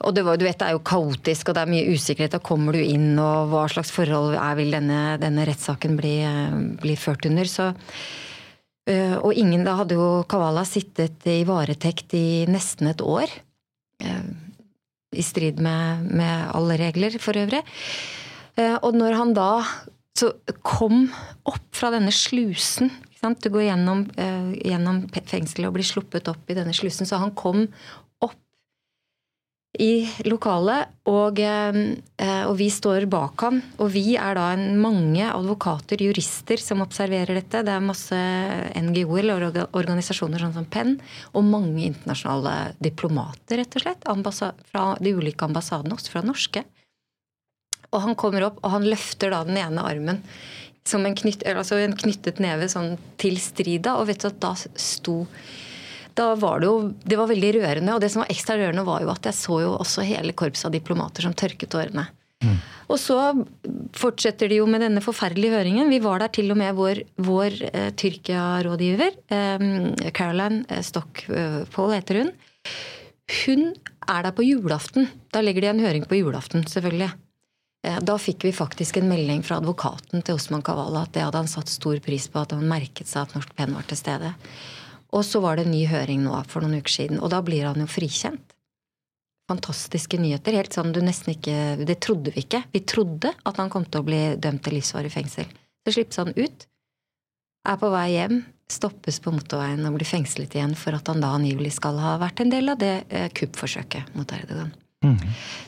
og 0.00 0.14
det, 0.16 0.24
var, 0.24 0.38
du 0.40 0.46
vet, 0.46 0.56
det 0.56 0.66
er 0.66 0.76
jo 0.76 0.84
kaotisk, 0.86 1.50
og 1.50 1.56
det 1.56 1.62
er 1.62 1.70
mye 1.74 1.92
usikkerhet. 1.92 2.32
Da 2.32 2.40
kommer 2.44 2.76
du 2.76 2.80
inn, 2.80 3.12
og 3.20 3.50
hva 3.52 3.66
slags 3.68 3.92
forhold 3.92 4.32
er, 4.32 4.56
vil 4.56 4.72
denne, 4.72 5.00
denne 5.20 5.44
rettssaken 5.48 5.98
bli, 5.98 6.14
bli, 6.80 6.96
ført 6.96 7.28
under? 7.28 7.50
Så, 7.50 7.68
øh, 8.88 9.16
og 9.20 9.36
ingen 9.36 9.66
Da 9.66 9.76
hadde 9.82 9.98
jo 9.98 10.22
Kavala 10.30 10.64
sittet 10.64 11.28
i 11.28 11.42
varetekt 11.48 12.16
i 12.16 12.46
nesten 12.48 12.88
et 12.88 13.04
år. 13.04 13.28
Øh, 14.00 14.32
I 15.12 15.26
strid 15.26 15.60
med, 15.60 16.08
med 16.08 16.48
alle 16.54 16.80
regler, 16.80 17.20
for 17.20 17.36
øvrig. 17.36 17.64
Og 18.82 18.92
når 18.94 19.14
han 19.16 19.32
da 19.34 19.50
så 20.18 20.32
kom 20.66 21.06
opp 21.48 21.70
fra 21.72 21.88
denne 21.94 22.12
slusen 22.12 22.90
Du 23.40 23.48
går 23.52 23.62
gjennom, 23.68 24.02
gjennom 24.56 25.02
fengselet 25.28 25.68
og 25.68 25.74
blir 25.76 25.86
sluppet 25.86 26.28
opp 26.28 26.50
i 26.50 26.56
denne 26.56 26.72
slusen. 26.76 27.08
Så 27.08 27.20
han 27.20 27.32
kom 27.36 27.66
i 29.78 30.02
lokalet, 30.26 30.90
og, 31.06 31.38
eh, 31.38 31.76
og, 32.18 32.56
vi 32.58 32.66
står 32.74 33.06
bak 33.10 33.44
ham. 33.46 33.60
Og 33.78 33.92
vi 33.94 34.16
er 34.18 34.34
da 34.34 34.48
mange 34.58 35.22
advokater, 35.22 36.02
jurister, 36.02 36.58
som 36.58 36.82
observerer 36.82 37.38
dette. 37.38 37.62
Det 37.62 37.72
er 37.72 37.84
masse 37.84 38.18
NGO-er 38.74 39.30
og 39.46 39.60
organisasjoner 39.78 40.42
sånn 40.42 40.56
som 40.56 40.66
Penn, 40.66 40.96
og 41.32 41.46
mange 41.46 41.86
internasjonale 41.86 42.74
diplomater, 42.82 43.62
rett 43.62 43.76
og 43.76 43.86
slett. 43.86 44.62
fra 44.72 44.96
de 44.98 45.14
ulike 45.14 45.44
ambassadene, 45.44 45.94
også 45.94 46.10
fra 46.10 46.22
norske. 46.22 46.64
Og 47.92 48.00
han 48.02 48.14
kommer 48.14 48.42
opp, 48.50 48.58
og 48.62 48.70
han 48.70 48.86
løfter 48.86 49.30
da 49.30 49.44
den 49.44 49.56
ene 49.56 49.82
armen 49.82 50.22
som 50.86 51.04
en, 51.06 51.14
knytt, 51.14 51.44
altså 51.46 51.76
en 51.76 51.96
knyttet 51.96 52.40
neve 52.42 52.68
sånn 52.68 52.96
til 53.20 53.38
strida, 53.38 53.98
og 54.00 54.08
vet 54.08 54.22
du 54.22 54.30
at 54.30 54.40
da 54.42 54.54
sto 54.56 55.26
da 56.20 56.30
var 56.38 56.60
det 56.60 56.68
jo 56.68 56.78
det 57.02 57.18
var 57.18 57.30
veldig 57.30 57.52
rørende. 57.58 57.96
Og 57.96 58.02
det 58.02 58.12
som 58.12 58.24
var 58.24 58.32
ekstra 58.32 58.58
rørende, 58.60 58.86
var 58.86 59.04
jo 59.04 59.12
at 59.12 59.30
jeg 59.30 59.38
så 59.38 59.60
jo 59.64 59.76
også 59.78 60.06
hele 60.06 60.36
korpset 60.36 60.68
av 60.68 60.74
diplomater 60.76 61.26
som 61.26 61.36
tørket 61.36 61.76
årene. 61.78 62.06
Mm. 62.40 62.56
Og 62.90 62.98
så 62.98 63.16
fortsetter 63.96 64.50
de 64.50 64.60
jo 64.60 64.66
med 64.70 64.82
denne 64.82 65.02
forferdelige 65.04 65.54
høringen. 65.54 65.92
Vi 65.92 66.00
var 66.02 66.22
der 66.22 66.32
til 66.34 66.50
og 66.52 66.58
med 66.58 66.74
vår, 66.78 67.02
vår 67.22 67.58
eh, 67.70 67.90
Tyrkia-rådgiver, 68.00 69.18
eh, 69.36 69.66
Caroline 70.16 70.64
eh, 70.68 70.82
Stockpole 70.86 72.00
heter 72.00 72.22
hun. 72.22 72.32
Hun 73.30 73.66
er 74.10 74.26
der 74.26 74.34
på 74.34 74.46
julaften. 74.46 75.06
Da 75.30 75.42
legger 75.44 75.66
de 75.66 75.74
en 75.74 75.84
høring 75.84 76.08
på 76.10 76.18
julaften, 76.18 76.64
selvfølgelig. 76.66 77.12
Eh, 77.86 78.00
da 78.02 78.16
fikk 78.20 78.48
vi 78.48 78.56
faktisk 78.56 78.98
en 78.98 79.08
melding 79.12 79.44
fra 79.46 79.60
advokaten 79.60 80.24
til 80.24 80.36
Osman 80.40 80.64
Kavala 80.66 81.06
at 81.06 81.14
det 81.14 81.24
hadde 81.24 81.44
han 81.44 81.50
satt 81.50 81.70
stor 81.70 82.00
pris 82.04 82.26
på, 82.28 82.42
at 82.42 82.56
han 82.56 82.66
merket 82.68 83.08
seg 83.08 83.28
at 83.28 83.36
Norsk 83.36 83.54
Penn 83.56 83.76
var 83.76 83.86
til 83.88 84.00
stede. 84.00 84.34
Og 85.16 85.24
så 85.26 85.42
var 85.42 85.58
det 85.58 85.66
en 85.66 85.74
ny 85.74 85.84
høring 85.90 86.22
nå 86.24 86.36
for 86.50 86.62
noen 86.62 86.80
uker 86.80 86.94
siden, 86.94 87.20
og 87.20 87.32
da 87.34 87.40
blir 87.42 87.66
han 87.66 87.82
jo 87.82 87.88
frikjent. 87.90 88.54
Fantastiske 89.50 90.20
nyheter. 90.20 90.54
helt 90.54 90.72
sånn 90.72 90.92
du 90.94 91.00
nesten 91.02 91.34
ikke, 91.34 91.84
Det 91.84 91.98
trodde 92.00 92.30
vi 92.30 92.44
ikke. 92.44 92.62
Vi 92.72 92.80
trodde 92.86 93.34
at 93.44 93.56
han 93.56 93.70
kom 93.70 93.84
til 93.84 94.00
å 94.00 94.06
bli 94.06 94.36
dømt 94.36 94.62
til 94.62 94.78
livsvarig 94.78 95.10
fengsel. 95.10 95.46
Så 95.84 95.96
slippes 95.96 96.16
han 96.16 96.32
ut, 96.36 96.66
er 97.66 97.76
på 97.76 97.90
vei 97.90 98.12
hjem, 98.14 98.44
stoppes 98.70 99.18
på 99.20 99.32
motorveien 99.34 99.82
og 99.88 99.96
blir 99.98 100.06
fengslet 100.06 100.54
igjen 100.54 100.76
for 100.78 100.94
at 100.94 101.08
han 101.10 101.20
da 101.20 101.32
angivelig 101.34 101.74
skal 101.80 101.98
ha 101.98 102.16
vært 102.22 102.44
en 102.44 102.52
del 102.52 102.70
av 102.70 102.78
det 102.78 103.04
eh, 103.08 103.26
kuppforsøket 103.34 104.14
mot 104.14 104.30
Erdogan. 104.30 104.70
Mm. 105.04 105.16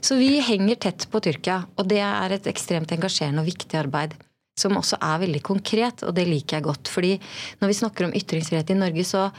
Så 0.01 0.19
vi 0.21 0.37
henger 0.45 0.77
tett 0.77 1.09
på 1.11 1.21
Tyrkia, 1.25 1.65
og 1.75 1.89
det 1.89 2.03
er 2.05 2.37
et 2.37 2.47
ekstremt 2.47 2.93
engasjerende 2.93 3.43
og 3.43 3.49
viktig 3.49 3.79
arbeid 3.81 4.15
som 4.59 4.77
også 4.77 4.99
er 5.01 5.21
veldig 5.25 5.43
konkret, 5.45 6.05
og 6.07 6.15
det 6.17 6.27
liker 6.29 6.59
jeg 6.59 6.67
godt. 6.67 6.89
fordi 6.93 7.13
når 7.61 7.71
vi 7.71 7.79
snakker 7.79 8.07
om 8.07 8.17
ytringsfrihet 8.17 8.71
i 8.71 8.81
Norge, 8.81 9.05
så 9.09 9.31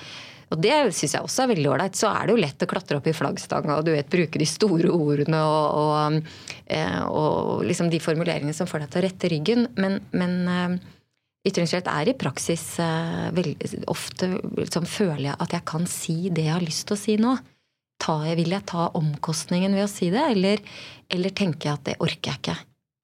og 0.53 0.59
det 0.61 0.73
syns 0.93 1.15
jeg 1.15 1.25
også 1.25 1.43
er 1.43 1.51
veldig 1.53 1.69
ålreit. 1.73 1.97
Så 1.97 2.09
er 2.11 2.27
det 2.27 2.35
jo 2.35 2.41
lett 2.43 2.61
å 2.61 2.69
klatre 2.69 2.99
opp 2.99 3.07
i 3.09 3.15
flaggstanga 3.15 3.77
og 3.79 3.87
du 3.87 3.93
vet, 3.95 4.09
bruke 4.11 4.37
de 4.37 4.45
store 4.45 4.91
ordene 4.93 5.39
og, 5.49 5.79
og, 5.79 6.33
eh, 6.69 6.99
og 7.07 7.63
liksom 7.65 7.89
de 7.89 8.01
formuleringene 8.03 8.53
som 8.53 8.69
får 8.69 8.83
deg 8.83 8.91
til 8.91 9.01
å 9.01 9.05
rette 9.07 9.31
ryggen. 9.33 9.65
Men, 9.81 9.97
men 10.13 10.35
eh, 10.51 10.75
ytringsfrihet 11.49 11.89
er 11.89 12.11
i 12.11 12.17
praksis 12.19 12.67
eh, 12.83 13.41
ofte 13.89 14.29
liksom, 14.59 14.85
føler 14.89 15.31
jeg 15.31 15.39
at 15.47 15.57
jeg 15.57 15.67
kan 15.73 15.89
si 15.89 16.17
det 16.29 16.45
jeg 16.45 16.57
har 16.57 16.67
lyst 16.67 16.85
til 16.89 16.97
å 16.97 17.01
si 17.01 17.17
nå. 17.21 17.33
Ta, 18.03 18.19
vil 18.35 18.51
jeg 18.51 18.67
ta 18.67 18.89
omkostningen 18.99 19.73
ved 19.77 19.87
å 19.87 19.91
si 19.91 20.09
det, 20.11 20.21
eller, 20.35 20.61
eller 21.13 21.33
tenker 21.33 21.69
jeg 21.69 21.79
at 21.79 21.85
det 21.87 21.99
orker 22.03 22.33
jeg 22.33 22.41
ikke? 22.41 22.55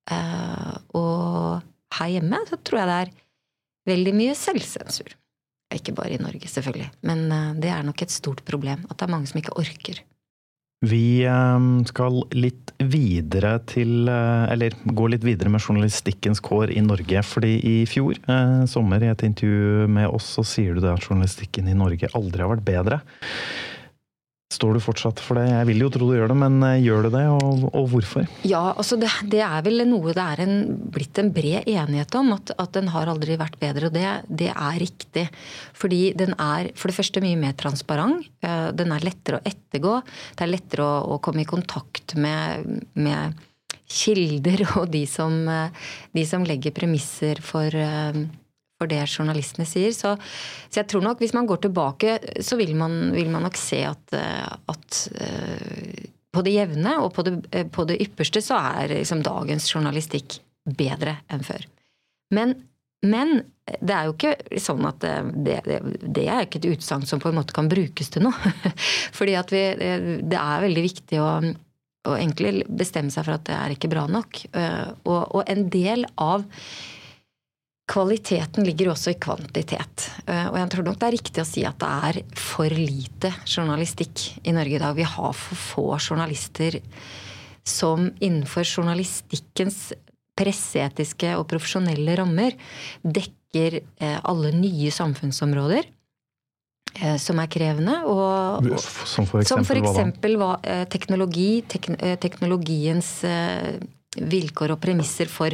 Uh, 0.09 0.73
og 0.97 1.68
her 1.97 2.11
hjemme 2.15 2.43
så 2.49 2.59
tror 2.61 2.81
jeg 2.81 2.89
det 2.89 2.99
er 2.99 3.15
veldig 3.89 4.13
mye 4.17 4.35
selvsensur. 4.37 5.15
Ikke 5.73 5.93
bare 5.93 6.15
i 6.15 6.21
Norge, 6.21 6.49
selvfølgelig, 6.49 6.89
men 7.05 7.25
eh, 7.31 7.49
det 7.61 7.73
er 7.73 7.85
nok 7.85 8.05
et 8.05 8.13
stort 8.13 8.43
problem. 8.47 8.85
At 8.89 8.97
det 8.97 9.07
er 9.07 9.13
mange 9.13 9.29
som 9.29 9.41
ikke 9.41 9.57
orker. 9.59 10.03
Vi 10.79 11.25
eh, 11.27 11.63
skal 11.89 12.21
litt 12.39 12.71
videre 12.79 13.57
til 13.67 14.07
eh, 14.07 14.45
Eller 14.53 14.75
gå 14.85 15.09
litt 15.11 15.25
videre 15.27 15.51
med 15.51 15.59
journalistikkens 15.59 16.39
kår 16.43 16.71
i 16.71 16.83
Norge. 16.85 17.23
Fordi 17.27 17.57
i 17.59 17.75
fjor 17.89 18.15
eh, 18.15 18.61
sommer, 18.71 19.03
i 19.03 19.11
et 19.11 19.25
intervju 19.27 19.89
med 19.91 20.07
oss, 20.07 20.29
så 20.37 20.45
sier 20.47 20.77
du 20.77 20.83
det 20.85 20.93
at 20.93 21.03
journalistikken 21.03 21.67
i 21.67 21.75
Norge 21.77 22.11
aldri 22.15 22.45
har 22.45 22.53
vært 22.53 22.67
bedre. 22.67 23.01
Står 24.49 24.73
du 24.73 24.79
fortsatt 24.81 25.19
for 25.21 25.37
det? 25.37 25.43
Jeg 25.45 25.65
vil 25.69 25.83
jo 25.83 25.87
tro 25.93 26.07
du 26.09 26.15
gjør 26.17 26.31
det, 26.31 26.35
men 26.41 26.55
eh, 26.65 26.79
gjør 26.81 27.05
du 27.05 27.09
det, 27.13 27.21
og, 27.29 27.67
og 27.69 27.83
hvorfor? 27.91 28.25
Ja, 28.49 28.71
altså 28.71 28.97
det, 28.97 29.11
det, 29.29 29.43
er 29.45 29.61
vel 29.61 29.83
noe 29.85 30.15
det 30.17 30.23
er 30.23 30.41
en, 30.41 30.55
blitt 30.89 31.21
en 31.21 31.29
bred 31.35 31.69
enighet 31.69 32.17
om. 32.17 32.31
At, 32.33 32.55
at 32.57 32.73
den 32.73 32.89
har 32.89 33.11
aldri 33.13 33.37
vært 33.37 33.59
bedre. 33.61 33.91
Og 33.91 33.93
det, 33.93 34.07
det, 34.25 34.49
er 34.49 34.79
riktig. 34.81 35.27
Fordi 35.77 36.01
den 36.17 36.33
er 36.33 36.71
for 36.73 36.89
det 36.89 36.97
første 36.97 37.21
mye 37.21 37.37
mer 37.37 37.53
transparent. 37.61 38.25
Eh, 38.41 38.71
den 38.73 38.95
er 38.95 39.05
lettere 39.05 39.37
å 39.37 39.45
ettergå. 39.53 39.99
Det 40.33 40.47
er 40.47 40.53
lettere 40.55 40.89
å, 40.89 40.97
å 41.13 41.21
komme 41.21 41.45
i 41.45 41.49
kontakt 41.53 42.17
med, 42.17 42.89
med 42.97 43.45
kilder 43.85 44.65
og 44.79 44.89
de 44.89 45.05
som, 45.13 45.43
eh, 45.45 45.89
de 46.17 46.25
som 46.25 46.41
legger 46.41 46.73
premisser 46.73 47.45
for 47.45 47.69
for 48.79 48.89
det 48.91 49.01
journalistene 49.07 49.67
sier. 49.67 49.91
Så, 49.95 50.15
så, 50.69 50.79
jeg 50.79 50.87
tror 50.89 51.03
nok 51.05 51.19
hvis 51.23 51.35
man 51.35 51.49
går 51.49 51.65
tilbake, 51.65 52.15
så 52.45 52.57
vil 52.59 52.75
man, 52.79 53.11
vil 53.15 53.29
man 53.31 53.45
nok 53.47 53.59
se 53.59 53.83
at, 53.89 54.15
eh, 54.15 54.47
at 54.71 55.01
uh, 55.19 56.07
på 56.35 56.45
det 56.45 56.55
jevne 56.55 56.95
og 57.03 57.11
på 57.15 57.25
det, 57.27 57.35
eh, 57.51 57.67
på 57.67 57.85
det 57.89 57.99
ypperste 58.05 58.43
så 58.45 58.59
er 58.71 58.95
liksom 58.95 59.25
dagens 59.25 59.67
journalistikk 59.73 60.39
bedre 60.79 61.19
enn 61.31 61.43
før. 61.43 61.65
Men, 62.35 62.53
men, 63.03 63.41
det 63.69 63.93
er 63.93 64.07
jo 64.07 64.13
ikke 64.15 64.59
sånn 64.61 64.85
at 64.87 65.03
det, 65.03 65.57
det, 65.65 65.79
det 66.01 66.23
er 66.25 66.45
ikke 66.45 66.57
et 66.61 66.71
utsagn 66.71 67.03
som 67.05 67.19
på 67.21 67.29
en 67.29 67.37
måte 67.37 67.53
kan 67.53 67.67
brukes 67.69 68.09
til 68.13 68.23
noe. 68.25 68.53
Fordi 69.17 69.35
at 69.37 69.51
vi, 69.53 69.61
det 70.25 70.39
er 70.39 70.63
veldig 70.63 70.83
viktig 70.87 71.19
å, 71.21 71.27
å 72.09 72.15
egentlig 72.15 72.63
bestemme 72.65 73.13
seg 73.13 73.27
for 73.27 73.37
at 73.37 73.45
det 73.45 73.57
er 73.57 73.75
ikke 73.75 73.91
bra 73.91 74.07
nok. 74.09 74.41
Og, 75.05 75.19
og 75.21 75.43
en 75.53 75.67
del 75.69 76.07
av 76.17 76.47
Kvaliteten 77.89 78.65
ligger 78.67 78.91
også 78.91 79.15
i 79.15 79.17
kvantitet. 79.21 80.09
Eh, 80.27 80.45
og 80.51 80.59
jeg 80.59 80.69
tror 80.73 80.85
nok 80.85 80.99
det 81.01 81.07
er 81.07 81.15
riktig 81.15 81.41
å 81.41 81.47
si 81.47 81.63
at 81.65 81.79
det 81.81 81.89
er 82.09 82.19
for 82.37 82.69
lite 82.69 83.31
journalistikk 83.49 84.25
i 84.45 84.53
Norge 84.53 84.77
i 84.77 84.81
dag. 84.83 84.97
Vi 84.97 85.07
har 85.09 85.33
for 85.33 85.63
få 85.63 85.87
journalister 85.97 86.77
som 87.65 88.11
innenfor 88.21 88.67
journalistikkens 88.67 89.89
presseetiske 90.39 91.33
og 91.35 91.47
profesjonelle 91.49 92.15
rammer 92.21 92.55
dekker 93.01 93.81
eh, 93.81 94.19
alle 94.21 94.53
nye 94.53 94.93
samfunnsområder 94.93 95.81
eh, 97.01 97.17
som 97.17 97.41
er 97.41 97.49
krevende. 97.49 98.03
Og, 98.05 98.69
som 98.85 99.25
for 99.25 99.41
eksempel, 99.41 99.49
som 99.49 99.65
for 99.65 99.81
eksempel 99.81 100.37
hva, 100.37 100.55
teknologi, 100.93 101.51
teknologiens 101.65 103.15
vilkår 104.17 104.73
og 104.73 104.81
premisser 104.81 105.29
for, 105.29 105.53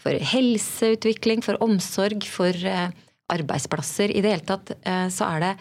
for, 0.00 0.20
helseutvikling, 0.34 1.44
for 1.44 1.60
omsorg, 1.64 2.26
for 2.28 2.52
eh, 2.52 2.88
arbeidsplasser. 3.32 4.12
I 4.12 4.24
det 4.24 4.34
hele 4.34 4.48
tatt 4.48 4.74
eh, 4.82 5.06
så 5.12 5.30
er 5.34 5.46
det 5.46 5.52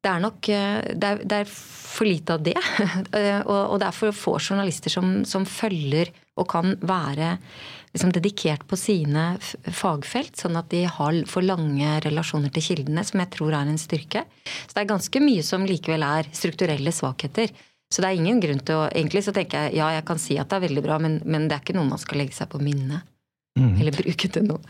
det 0.00 0.08
er 0.08 0.22
nok 0.24 0.48
eh, 0.48 0.78
det 0.96 1.08
er, 1.10 1.20
det 1.28 1.42
er 1.42 1.50
for 1.50 2.08
lite 2.08 2.36
av 2.36 2.46
det. 2.46 2.56
og, 3.50 3.76
det 3.80 3.90
er 3.90 3.96
for 3.96 4.16
få 4.16 4.38
journalister 4.40 4.92
som, 4.92 5.20
som 5.28 5.46
følger 5.46 6.10
og 6.40 6.48
kan 6.50 6.74
være 6.80 7.36
liksom 7.90 8.12
dedikert 8.14 8.62
på 8.70 8.78
sine 8.78 9.32
fagfelt, 9.74 10.38
sånn 10.38 10.58
at 10.60 10.70
de 10.70 10.84
har 10.86 11.16
for 11.28 11.44
lange 11.44 11.96
relasjoner 12.04 12.52
til 12.54 12.64
kildene, 12.68 13.02
som 13.06 13.22
jeg 13.22 13.32
tror 13.34 13.56
er 13.58 13.70
en 13.70 13.80
styrke. 13.80 14.22
Så 14.46 14.76
det 14.76 14.84
er 14.84 14.92
ganske 14.92 15.22
mye 15.24 15.42
som 15.46 15.66
likevel 15.66 16.06
er 16.06 16.30
strukturelle 16.30 16.94
svakheter. 16.94 17.50
Så 17.90 18.02
det 18.02 18.10
er 18.10 18.20
ingen 18.20 18.38
grunn 18.42 18.60
til 18.62 18.78
å 18.78 18.88
Egentlig 18.88 19.24
så 19.26 19.34
tenker 19.34 19.66
jeg 19.66 19.80
ja, 19.80 19.90
jeg 19.96 20.06
kan 20.06 20.20
si 20.22 20.36
at 20.38 20.50
det 20.50 20.60
er 20.60 20.66
veldig 20.68 20.84
bra, 20.84 20.98
men, 21.02 21.18
men 21.26 21.48
det 21.50 21.56
er 21.56 21.64
ikke 21.64 21.74
noe 21.78 21.90
man 21.90 22.00
skal 22.02 22.22
legge 22.22 22.36
seg 22.36 22.50
på 22.52 22.60
minnet. 22.62 23.06
Mm. 23.58 23.72
Eller 23.82 23.96
bruke 23.96 24.30
til 24.30 24.46
noe. 24.46 24.60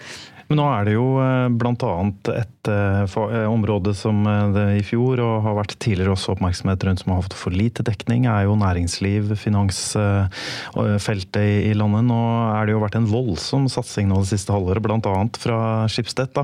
Men 0.51 0.59
nå 0.59 0.65
er 0.67 0.89
det 0.89 0.97
jo 0.97 1.05
eh, 1.23 1.47
bl.a. 1.55 1.91
et 2.35 2.67
eh, 2.67 3.07
eh, 3.07 3.47
område 3.47 3.95
som 3.95 4.27
det 4.51 4.81
i 4.81 4.83
fjor, 4.83 5.23
og 5.23 5.45
har 5.45 5.55
vært 5.61 5.77
tidligere 5.79 6.11
også 6.17 6.33
oppmerksomhet 6.35 6.83
rundt 6.89 6.99
som 7.05 7.13
har 7.15 7.23
fått 7.23 7.37
for 7.39 7.55
lite 7.55 7.87
dekning, 7.87 8.27
er 8.27 8.49
jo 8.49 8.57
næringsliv, 8.59 9.31
finansfeltet 9.39 11.71
i 11.71 11.73
landet. 11.79 12.03
Nå 12.11 12.19
er 12.57 12.67
det 12.67 12.75
jo 12.75 12.83
vært 12.83 12.99
en 12.99 13.07
voldsom 13.13 13.71
satsing 13.71 14.11
nå 14.11 14.19
det 14.25 14.33
siste 14.33 14.51
halvåret, 14.51 14.83
bl.a. 14.83 14.99
fra 15.39 15.87
Skipstedt. 15.91 16.35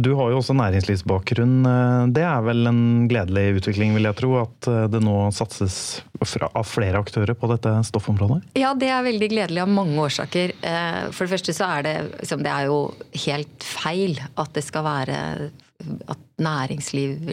Du 0.00 0.10
har 0.16 0.30
jo 0.32 0.38
også 0.40 0.56
næringslivsbakgrunn. 0.56 1.56
Det 2.16 2.24
er 2.24 2.40
vel 2.46 2.66
en 2.70 3.08
gledelig 3.12 3.60
utvikling, 3.60 3.92
vil 3.96 4.08
jeg 4.08 4.16
tro, 4.22 4.30
at 4.40 4.60
det 4.92 5.00
nå 5.04 5.16
satses 5.36 5.76
av 6.20 6.64
flere 6.68 7.00
aktører 7.00 7.34
på 7.36 7.48
dette 7.52 7.70
stoffområdet? 7.88 8.40
Ja, 8.60 8.70
det 8.76 8.88
er 8.92 9.02
veldig 9.04 9.28
gledelig 9.32 9.60
av 9.64 9.70
mange 9.72 9.96
årsaker. 10.04 10.48
For 11.12 11.22
det 11.24 11.32
første 11.34 11.52
så 11.56 11.64
er 11.78 11.82
det, 11.86 11.94
liksom, 12.20 12.40
det 12.44 12.52
er 12.52 12.62
jo 12.68 12.69
jo 12.70 12.78
helt 13.26 13.66
feil 13.66 14.16
at 14.38 14.54
det 14.56 14.64
skal 14.66 14.86
være 14.86 15.18
At 16.08 16.24
næringsliv 16.40 17.28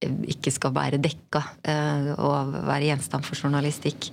ikke 0.00 0.52
skal 0.52 0.74
være 0.74 1.00
dekka 1.02 1.42
eh, 1.68 2.12
og 2.16 2.54
være 2.54 2.88
gjenstand 2.88 3.26
for 3.26 3.36
journalistikk 3.36 4.10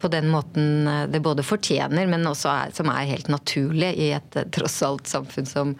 på 0.00 0.10
den 0.12 0.30
måten 0.32 0.88
eh, 0.88 1.04
det 1.12 1.22
både 1.24 1.44
fortjener, 1.44 2.08
men 2.08 2.26
også 2.28 2.52
er, 2.52 2.74
som 2.76 2.90
er 2.92 3.10
helt 3.10 3.28
naturlig 3.32 3.92
i 4.00 4.10
et 4.16 4.40
eh, 4.40 4.48
tross 4.54 4.80
alt 4.86 5.10
samfunn 5.10 5.48
som, 5.48 5.74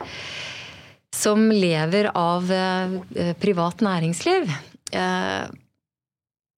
som 1.14 1.48
lever 1.52 2.10
av 2.12 2.50
privat 3.40 3.84
næringsliv. 3.86 4.50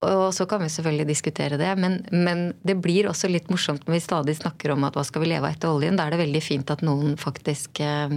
Og 0.07 0.31
så 0.35 0.47
kan 0.49 0.62
vi 0.62 0.71
selvfølgelig 0.73 1.09
diskutere 1.09 1.59
det, 1.61 1.73
men, 1.81 2.01
men, 2.12 2.47
det 2.66 2.79
blir 2.83 3.09
også 3.11 3.31
litt 3.31 3.51
morsomt 3.53 3.87
når 3.87 3.97
vi 3.97 4.05
stadig 4.05 4.37
snakker 4.38 4.75
om 4.75 4.87
at 4.87 4.97
hva 4.97 5.05
skal 5.07 5.25
vi 5.25 5.33
leve 5.33 5.47
av 5.49 5.57
etter 5.57 5.73
oljen. 5.73 5.99
Da 5.99 6.07
er 6.07 6.14
det 6.14 6.23
veldig 6.25 6.42
fint 6.45 6.73
at 6.73 6.85
noen 6.87 7.16
faktisk 7.21 7.81
eh, 7.85 8.16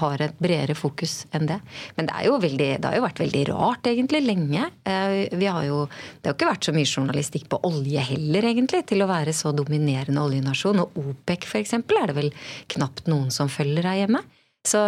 har 0.00 0.22
et 0.22 0.38
bredere 0.38 0.76
fokus 0.78 1.24
enn 1.34 1.48
det. 1.50 1.58
Men 1.96 2.08
det, 2.08 2.30
veldig, 2.44 2.68
det, 2.78 2.86
har 2.86 2.98
jo 2.98 3.04
vært 3.04 3.22
veldig 3.22 3.44
rart, 3.50 3.90
egentlig, 3.90 4.22
lenge. 4.26 4.68
Eh, 4.84 5.36
vi 5.38 5.48
har 5.50 5.64
jo, 5.66 5.84
det 6.20 6.30
har 6.30 6.38
ikke 6.38 6.50
vært 6.52 6.68
så 6.68 6.74
mye 6.76 6.90
journalistikk 6.90 7.48
på 7.50 7.62
olje 7.66 8.04
heller, 8.12 8.50
egentlig, 8.52 8.84
til 8.90 9.04
å 9.04 9.10
være 9.10 9.34
så 9.36 9.54
dominerende 9.56 10.22
oljenasjon. 10.22 10.84
Og 10.84 11.00
OPEC, 11.00 11.48
f.eks., 11.48 11.78
er 11.80 12.12
det 12.12 12.18
vel 12.18 12.30
knapt 12.76 13.10
noen 13.10 13.30
som 13.34 13.50
følger 13.52 13.88
her 13.88 14.04
hjemme. 14.04 14.22
Så, 14.60 14.80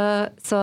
så, 0.45 0.59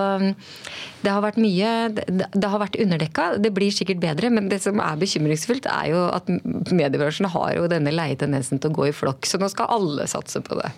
det 1.02 1.10
har 1.10 1.24
vært 1.24 1.40
mye 1.42 1.70
Det 1.90 2.46
har 2.46 2.62
vært 2.62 2.78
underdekka. 2.78 3.32
Det 3.42 3.50
blir 3.56 3.74
sikkert 3.74 4.04
bedre, 4.04 4.30
men 4.30 4.52
det 4.52 4.62
som 4.62 4.78
er 4.84 5.00
bekymringsfullt, 5.02 5.66
er 5.66 5.90
jo 5.96 6.04
at 6.14 6.30
mediebransjen 6.70 7.30
har 7.34 7.56
jo 7.58 7.66
denne 7.72 7.94
leie 7.96 8.20
tendensen 8.20 8.62
til 8.62 8.70
å 8.70 8.78
gå 8.78 8.90
i 8.92 8.96
flokk. 8.96 9.26
Så 9.26 9.42
nå 9.42 9.50
skal 9.50 9.72
alle 9.80 10.06
satse 10.10 10.44
på 10.46 10.60
det. 10.62 10.70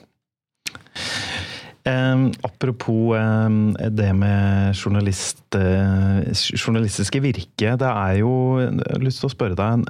Eh, 1.81 2.25
apropos 2.45 3.17
eh, 3.17 3.89
det 3.89 4.11
med 4.13 4.75
journalist, 4.77 5.43
eh, 5.57 6.31
journalistiske 6.55 7.19
virke. 7.23 7.75
Det 7.75 7.89
er 7.89 8.19
jo 8.21 8.59
Jeg 8.61 8.79
har 8.85 9.03
lyst 9.03 9.23
til 9.23 9.31
å 9.31 9.35
spørre 9.35 9.57
deg 9.59 9.83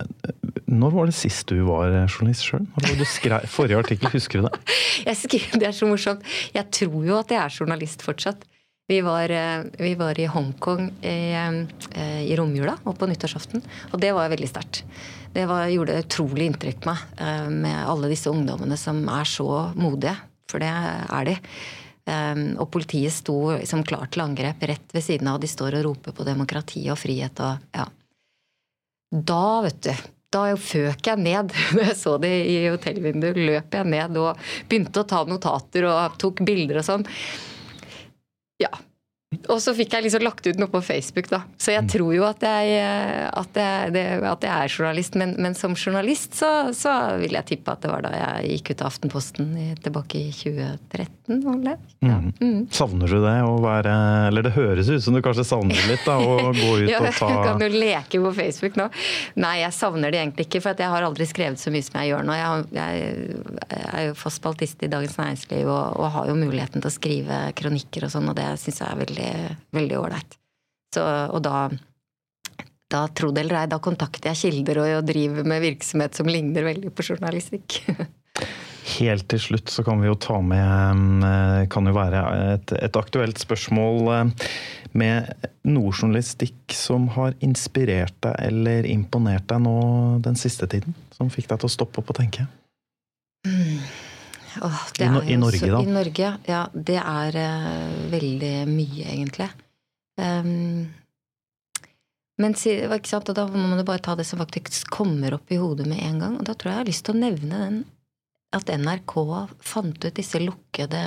Når 0.71 0.93
var 0.95 1.09
det 1.09 1.17
sist 1.17 1.49
du 1.51 1.57
var 1.67 1.91
journalist 2.05 2.47
sjøl? 2.47 2.63
Forrige 3.51 3.81
artikkel, 3.81 4.11
husker 4.13 4.39
du 4.41 4.47
det? 4.47 5.15
Skrev, 5.19 5.59
Det 5.59 5.67
er 5.67 5.75
så 5.75 5.89
morsomt. 5.89 6.23
Jeg 6.55 6.69
tror 6.71 7.03
jo 7.07 7.17
at 7.19 7.33
jeg 7.33 7.41
er 7.41 7.59
journalist 7.59 8.05
fortsatt. 8.05 8.47
Vi 8.91 9.01
var, 9.01 9.29
eh, 9.29 9.63
vi 9.79 9.95
var 9.95 10.19
i 10.19 10.25
Hongkong 10.25 10.89
i, 11.01 11.31
eh, 11.95 12.23
i 12.27 12.35
romjula 12.35 12.73
og 12.83 12.97
på 12.99 13.07
nyttårsaften. 13.07 13.61
Og 13.93 13.99
det 14.01 14.11
var 14.11 14.31
veldig 14.31 14.49
sterkt. 14.49 14.83
Det 15.31 15.45
var, 15.47 15.69
gjorde 15.71 16.01
utrolig 16.03 16.49
inntrykk 16.49 16.81
på 16.83 16.89
meg 16.89 17.21
eh, 17.23 17.47
med 17.47 17.85
alle 17.87 18.09
disse 18.11 18.27
ungdommene 18.27 18.75
som 18.75 18.99
er 19.07 19.23
så 19.23 19.71
modige. 19.79 20.17
For 20.51 20.59
det 20.59 20.67
er 20.67 21.29
de. 21.29 21.37
Og 22.59 22.65
politiet 22.73 23.13
sto 23.15 23.53
liksom 23.53 23.85
klar 23.87 24.09
til 24.11 24.25
angrep 24.25 24.65
rett 24.67 24.91
ved 24.91 25.05
siden 25.05 25.29
av. 25.31 25.37
De 25.39 25.47
står 25.47 25.77
og 25.77 25.85
roper 25.85 26.15
på 26.17 26.25
demokrati 26.27 26.81
og 26.91 26.99
frihet 26.99 27.39
og 27.39 27.61
ja. 27.77 27.85
Da, 29.11 29.45
vet 29.63 29.79
du, 29.85 29.93
da 30.31 30.43
føk 30.57 31.07
jeg 31.11 31.21
ned. 31.21 31.51
Når 31.75 31.89
jeg 31.89 31.97
så 31.99 32.17
det 32.21 32.33
i 32.47 32.57
hotellvinduet, 32.69 33.39
løp 33.39 33.77
jeg 33.77 33.91
ned 33.91 34.19
og 34.21 34.39
begynte 34.69 35.03
å 35.03 35.09
ta 35.09 35.23
notater 35.27 35.87
og 35.89 36.19
tok 36.21 36.43
bilder 36.47 36.81
og 36.81 36.87
sånn. 36.87 37.07
Ja. 38.61 38.71
Og 39.31 39.61
så 39.63 39.71
fikk 39.71 39.93
jeg 39.95 40.03
liksom 40.03 40.25
lagt 40.25 40.43
ut 40.43 40.57
noe 40.59 40.67
på 40.67 40.81
Facebook, 40.83 41.29
da. 41.31 41.39
Så 41.55 41.71
jeg 41.71 41.87
tror 41.87 42.09
jo 42.11 42.25
at 42.27 42.41
jeg, 42.43 42.73
eh, 42.83 43.29
at 43.31 43.55
jeg, 43.55 43.93
det, 43.95 44.03
at 44.27 44.43
jeg 44.43 44.51
er 44.51 44.73
journalist. 44.75 45.15
Men, 45.15 45.37
men 45.39 45.55
som 45.55 45.71
journalist 45.71 46.35
så, 46.35 46.49
så, 46.75 46.91
vil 47.21 47.37
jeg 47.39 47.47
tippe 47.53 47.71
at 47.71 47.79
det 47.85 47.93
var 47.93 48.03
da 48.03 48.11
jeg 48.11 48.57
gikk 48.57 48.73
ut 48.73 48.83
av 48.83 48.91
Aftenposten 48.91 49.53
i, 49.55 49.67
tilbake 49.79 50.19
i 50.19 50.33
2013. 50.35 51.39
Ja. 52.03 52.17
Mm. 52.19 52.33
Mm. 52.41 52.65
Savner 52.75 53.07
du 53.07 53.21
det 53.23 53.35
å 53.45 53.53
være 53.63 53.91
Eller 54.27 54.43
det 54.43 54.51
høres 54.51 54.89
ut 54.89 55.03
som 55.03 55.15
du 55.15 55.21
kanskje 55.23 55.45
savner 55.47 55.77
det 55.77 55.85
litt, 55.93 56.01
da, 56.03 56.17
å 56.17 56.49
gå 56.49 56.71
ut 56.81 56.89
ja, 56.91 56.99
og 56.99 57.13
ta 57.15 57.29
Du 57.29 57.37
kan 57.45 57.63
jo 57.63 57.69
leke 57.71 58.19
på 58.19 58.33
Facebook 58.35 58.75
nå. 58.79 58.89
Nei, 59.39 59.53
jeg 59.61 59.77
savner 59.77 60.11
det 60.11 60.19
egentlig 60.19 60.49
ikke, 60.49 60.63
for 60.65 60.75
jeg 60.75 60.91
har 60.91 61.07
aldri 61.07 61.29
skrevet 61.29 61.61
så 61.61 61.71
mye 61.71 61.87
som 61.87 62.01
jeg 62.01 62.11
gjør 62.11 62.27
nå. 62.27 62.35
Jeg, 62.35 62.67
jeg, 62.75 63.39
jeg 63.71 63.87
er 63.95 64.07
jo 64.09 64.19
fast 64.19 64.41
spaltist 64.41 64.83
i 64.83 64.91
Dagens 64.91 65.15
Næringsliv 65.21 65.71
og, 65.71 66.01
og, 66.01 66.07
har 66.11 66.27
jo 66.27 66.35
muligheten 66.35 66.83
til 66.83 66.91
å 66.91 66.93
skrive 66.93 67.41
kronikker 67.55 68.09
og 68.09 68.11
sånn, 68.11 68.27
og 68.27 68.35
det 68.35 68.49
syns 68.59 68.81
jeg 68.83 68.89
er 68.89 69.01
veldig 69.05 69.20
veldig 69.75 69.97
ålreit. 69.99 70.37
Og 71.01 71.39
da, 71.45 71.67
da, 72.91 73.05
tro 73.15 73.31
det 73.31 73.45
eller 73.45 73.61
ei, 73.61 73.69
da 73.71 73.79
kontakter 73.83 74.31
jeg 74.31 74.41
kilder 74.41 74.81
og, 74.83 74.89
og 74.99 75.07
driver 75.07 75.47
med 75.47 75.63
virksomhet 75.63 76.17
som 76.19 76.27
ligner 76.27 76.67
veldig 76.67 76.91
på 76.95 77.05
journalistikk. 77.11 77.79
Helt 78.97 79.27
til 79.29 79.41
slutt 79.41 79.69
så 79.69 79.83
kan 79.85 80.01
vi 80.01 80.09
jo 80.09 80.17
ta 80.19 80.39
med 80.41 81.23
eh, 81.27 81.67
Kan 81.71 81.85
jo 81.85 81.93
være 81.93 82.21
et, 82.55 82.73
et 82.73 82.97
aktuelt 82.97 83.39
spørsmål 83.39 84.11
eh, 84.15 84.47
med 84.97 85.47
noe 85.69 85.93
journalistikk 85.93 86.73
som 86.75 87.05
har 87.15 87.37
inspirert 87.45 88.17
deg 88.25 88.35
eller 88.49 88.87
imponert 88.89 89.45
deg 89.51 89.61
nå 89.63 89.77
den 90.25 90.39
siste 90.39 90.67
tiden? 90.71 90.97
Som 91.15 91.29
fikk 91.31 91.51
deg 91.51 91.61
til 91.61 91.69
å 91.69 91.75
stoppe 91.77 92.01
opp 92.01 92.11
og 92.11 92.17
tenke? 92.17 92.47
Mm. 93.47 93.79
Åh, 94.61 94.79
I, 94.99 95.03
I, 95.33 95.37
Norge, 95.39 95.67
da? 95.71 95.81
I 95.81 95.91
Norge, 95.91 96.31
ja. 96.47 96.63
Det 96.73 96.97
er 96.99 97.37
uh, 97.37 97.93
veldig 98.11 98.55
mye, 98.69 99.05
egentlig. 99.13 99.47
Um, 100.19 100.89
men 102.41 102.55
da 102.57 103.47
må 103.47 103.63
man 103.69 103.79
jo 103.79 103.85
bare 103.85 104.01
ta 104.01 104.15
det 104.17 104.25
som 104.25 104.41
faktisk 104.41 104.89
kommer 104.93 105.35
opp 105.37 105.51
i 105.51 105.59
hodet 105.61 105.87
med 105.89 106.01
en 106.03 106.21
gang. 106.21 106.37
Og 106.39 106.45
da 106.47 106.55
tror 106.55 106.71
jeg 106.71 106.77
jeg 106.77 106.83
har 106.83 106.89
lyst 106.89 107.05
til 107.07 107.15
å 107.15 107.21
nevne 107.21 107.63
den 107.65 107.81
at 108.51 108.67
NRK 108.67 109.13
fant 109.63 110.05
ut 110.05 110.15
disse 110.17 110.41
lukkede 110.41 111.01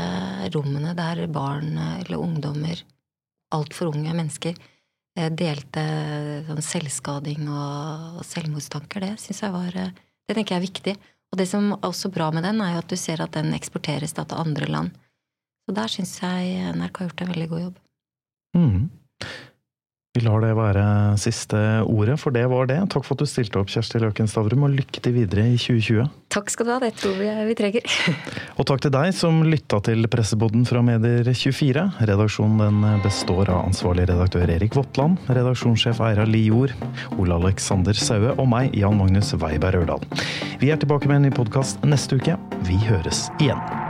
rommene 0.55 0.95
der 0.97 1.27
barn 1.33 1.77
eller 1.77 2.21
ungdommer, 2.21 2.79
altfor 3.53 3.93
unge 3.93 4.15
mennesker, 4.17 4.57
eh, 5.19 5.29
delte 5.29 5.85
sånn 6.47 6.65
selvskading 6.65 7.45
og 7.53 8.23
selvmordstanker. 8.25 9.05
Det 9.05 9.21
syns 9.21 9.45
jeg 9.45 9.55
var 9.55 9.77
eh, 9.77 9.93
Det 10.25 10.39
tenker 10.39 10.55
jeg 10.55 10.63
er 10.63 10.69
viktig. 10.71 10.93
Og 11.35 11.39
det 11.41 11.49
som 11.51 11.73
er 11.75 11.81
også 11.83 12.13
bra 12.15 12.29
med 12.31 12.45
den, 12.47 12.61
er 12.63 12.77
jo 12.77 12.83
at 12.85 12.93
du 12.93 12.95
ser 12.95 13.19
at 13.25 13.35
den 13.35 13.57
eksporteres 13.57 14.13
da 14.15 14.23
til 14.23 14.39
andre 14.39 14.69
land. 14.71 14.93
Så 15.67 15.75
der 15.75 15.91
syns 15.91 16.13
jeg 16.23 16.75
NRK 16.77 17.01
har 17.01 17.09
gjort 17.09 17.23
en 17.25 17.33
veldig 17.33 17.49
god 17.51 17.63
jobb. 17.65 17.81
Mm. 18.55 18.85
Vi 20.15 20.21
lar 20.23 20.45
det 20.45 20.53
være 20.55 20.83
siste 21.19 21.59
ordet, 21.91 22.15
for 22.23 22.31
det 22.31 22.45
var 22.47 22.69
det. 22.71 22.77
Takk 22.93 23.03
for 23.03 23.17
at 23.17 23.25
du 23.25 23.27
stilte 23.27 23.59
opp, 23.59 23.67
Kjersti 23.73 23.99
Løken 23.99 24.29
Stavrum, 24.31 24.63
og 24.63 24.77
lykke 24.77 25.01
til 25.03 25.17
videre 25.17 25.49
i 25.51 25.57
2020. 25.59 26.05
Takk 26.31 26.53
skal 26.55 26.69
du 26.69 26.71
ha, 26.71 26.77
det 26.85 26.93
tror 27.01 27.17
vi 27.19 27.33
vi 27.49 27.57
trenger. 27.59 27.97
og 28.63 28.69
takk 28.71 28.85
til 28.85 28.93
deg 28.95 29.11
som 29.19 29.41
lytta 29.43 29.81
til 29.89 30.07
Presseboden 30.13 30.63
fra 30.71 30.85
Medier24. 30.87 31.83
Redaksjonen 32.07 32.63
den 32.63 33.03
består 33.03 33.51
av 33.51 33.65
ansvarlig 33.65 34.07
redaktør 34.13 34.53
Erik 34.55 34.79
Votland, 34.79 35.19
redaksjonssjef 35.27 35.99
Eira 36.07 36.29
Lior, 36.31 36.77
Ole 37.19 37.41
Alexander 37.41 37.99
Saue 37.99 38.37
og 38.37 38.47
meg, 38.55 38.71
Jan 38.79 38.95
Magnus 39.01 39.35
Weiberg 39.35 39.83
Ørdal. 39.83 40.07
Vi 40.63 40.71
er 40.71 40.79
tilbake 40.79 41.11
med 41.11 41.25
en 41.25 41.27
ny 41.27 41.35
podkast 41.35 41.83
neste 41.83 42.23
uke. 42.23 42.39
Vi 42.71 42.79
høres 42.87 43.27
igjen. 43.43 43.84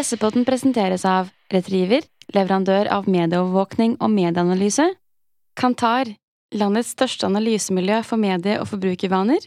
Pressepodden 0.00 0.46
presenteres 0.48 1.02
av 1.04 1.26
Retriever, 1.52 2.06
leverandør 2.32 2.88
av 2.88 3.04
medieovervåkning 3.04 3.98
og 4.00 4.08
medieanalyse. 4.14 4.86
Kantar, 5.60 6.08
landets 6.56 6.94
største 6.94 7.28
analysemiljø 7.28 7.98
for 8.08 8.16
medie- 8.16 8.56
og 8.62 8.70
forbrukervaner. 8.70 9.44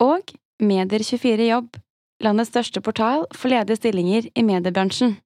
Og 0.00 0.32
Medier24 0.64 1.50
Jobb, 1.50 1.76
landets 2.24 2.48
største 2.54 2.80
portal 2.80 3.26
for 3.36 3.52
ledige 3.52 3.82
stillinger 3.82 4.30
i 4.32 4.46
mediebransjen. 4.48 5.18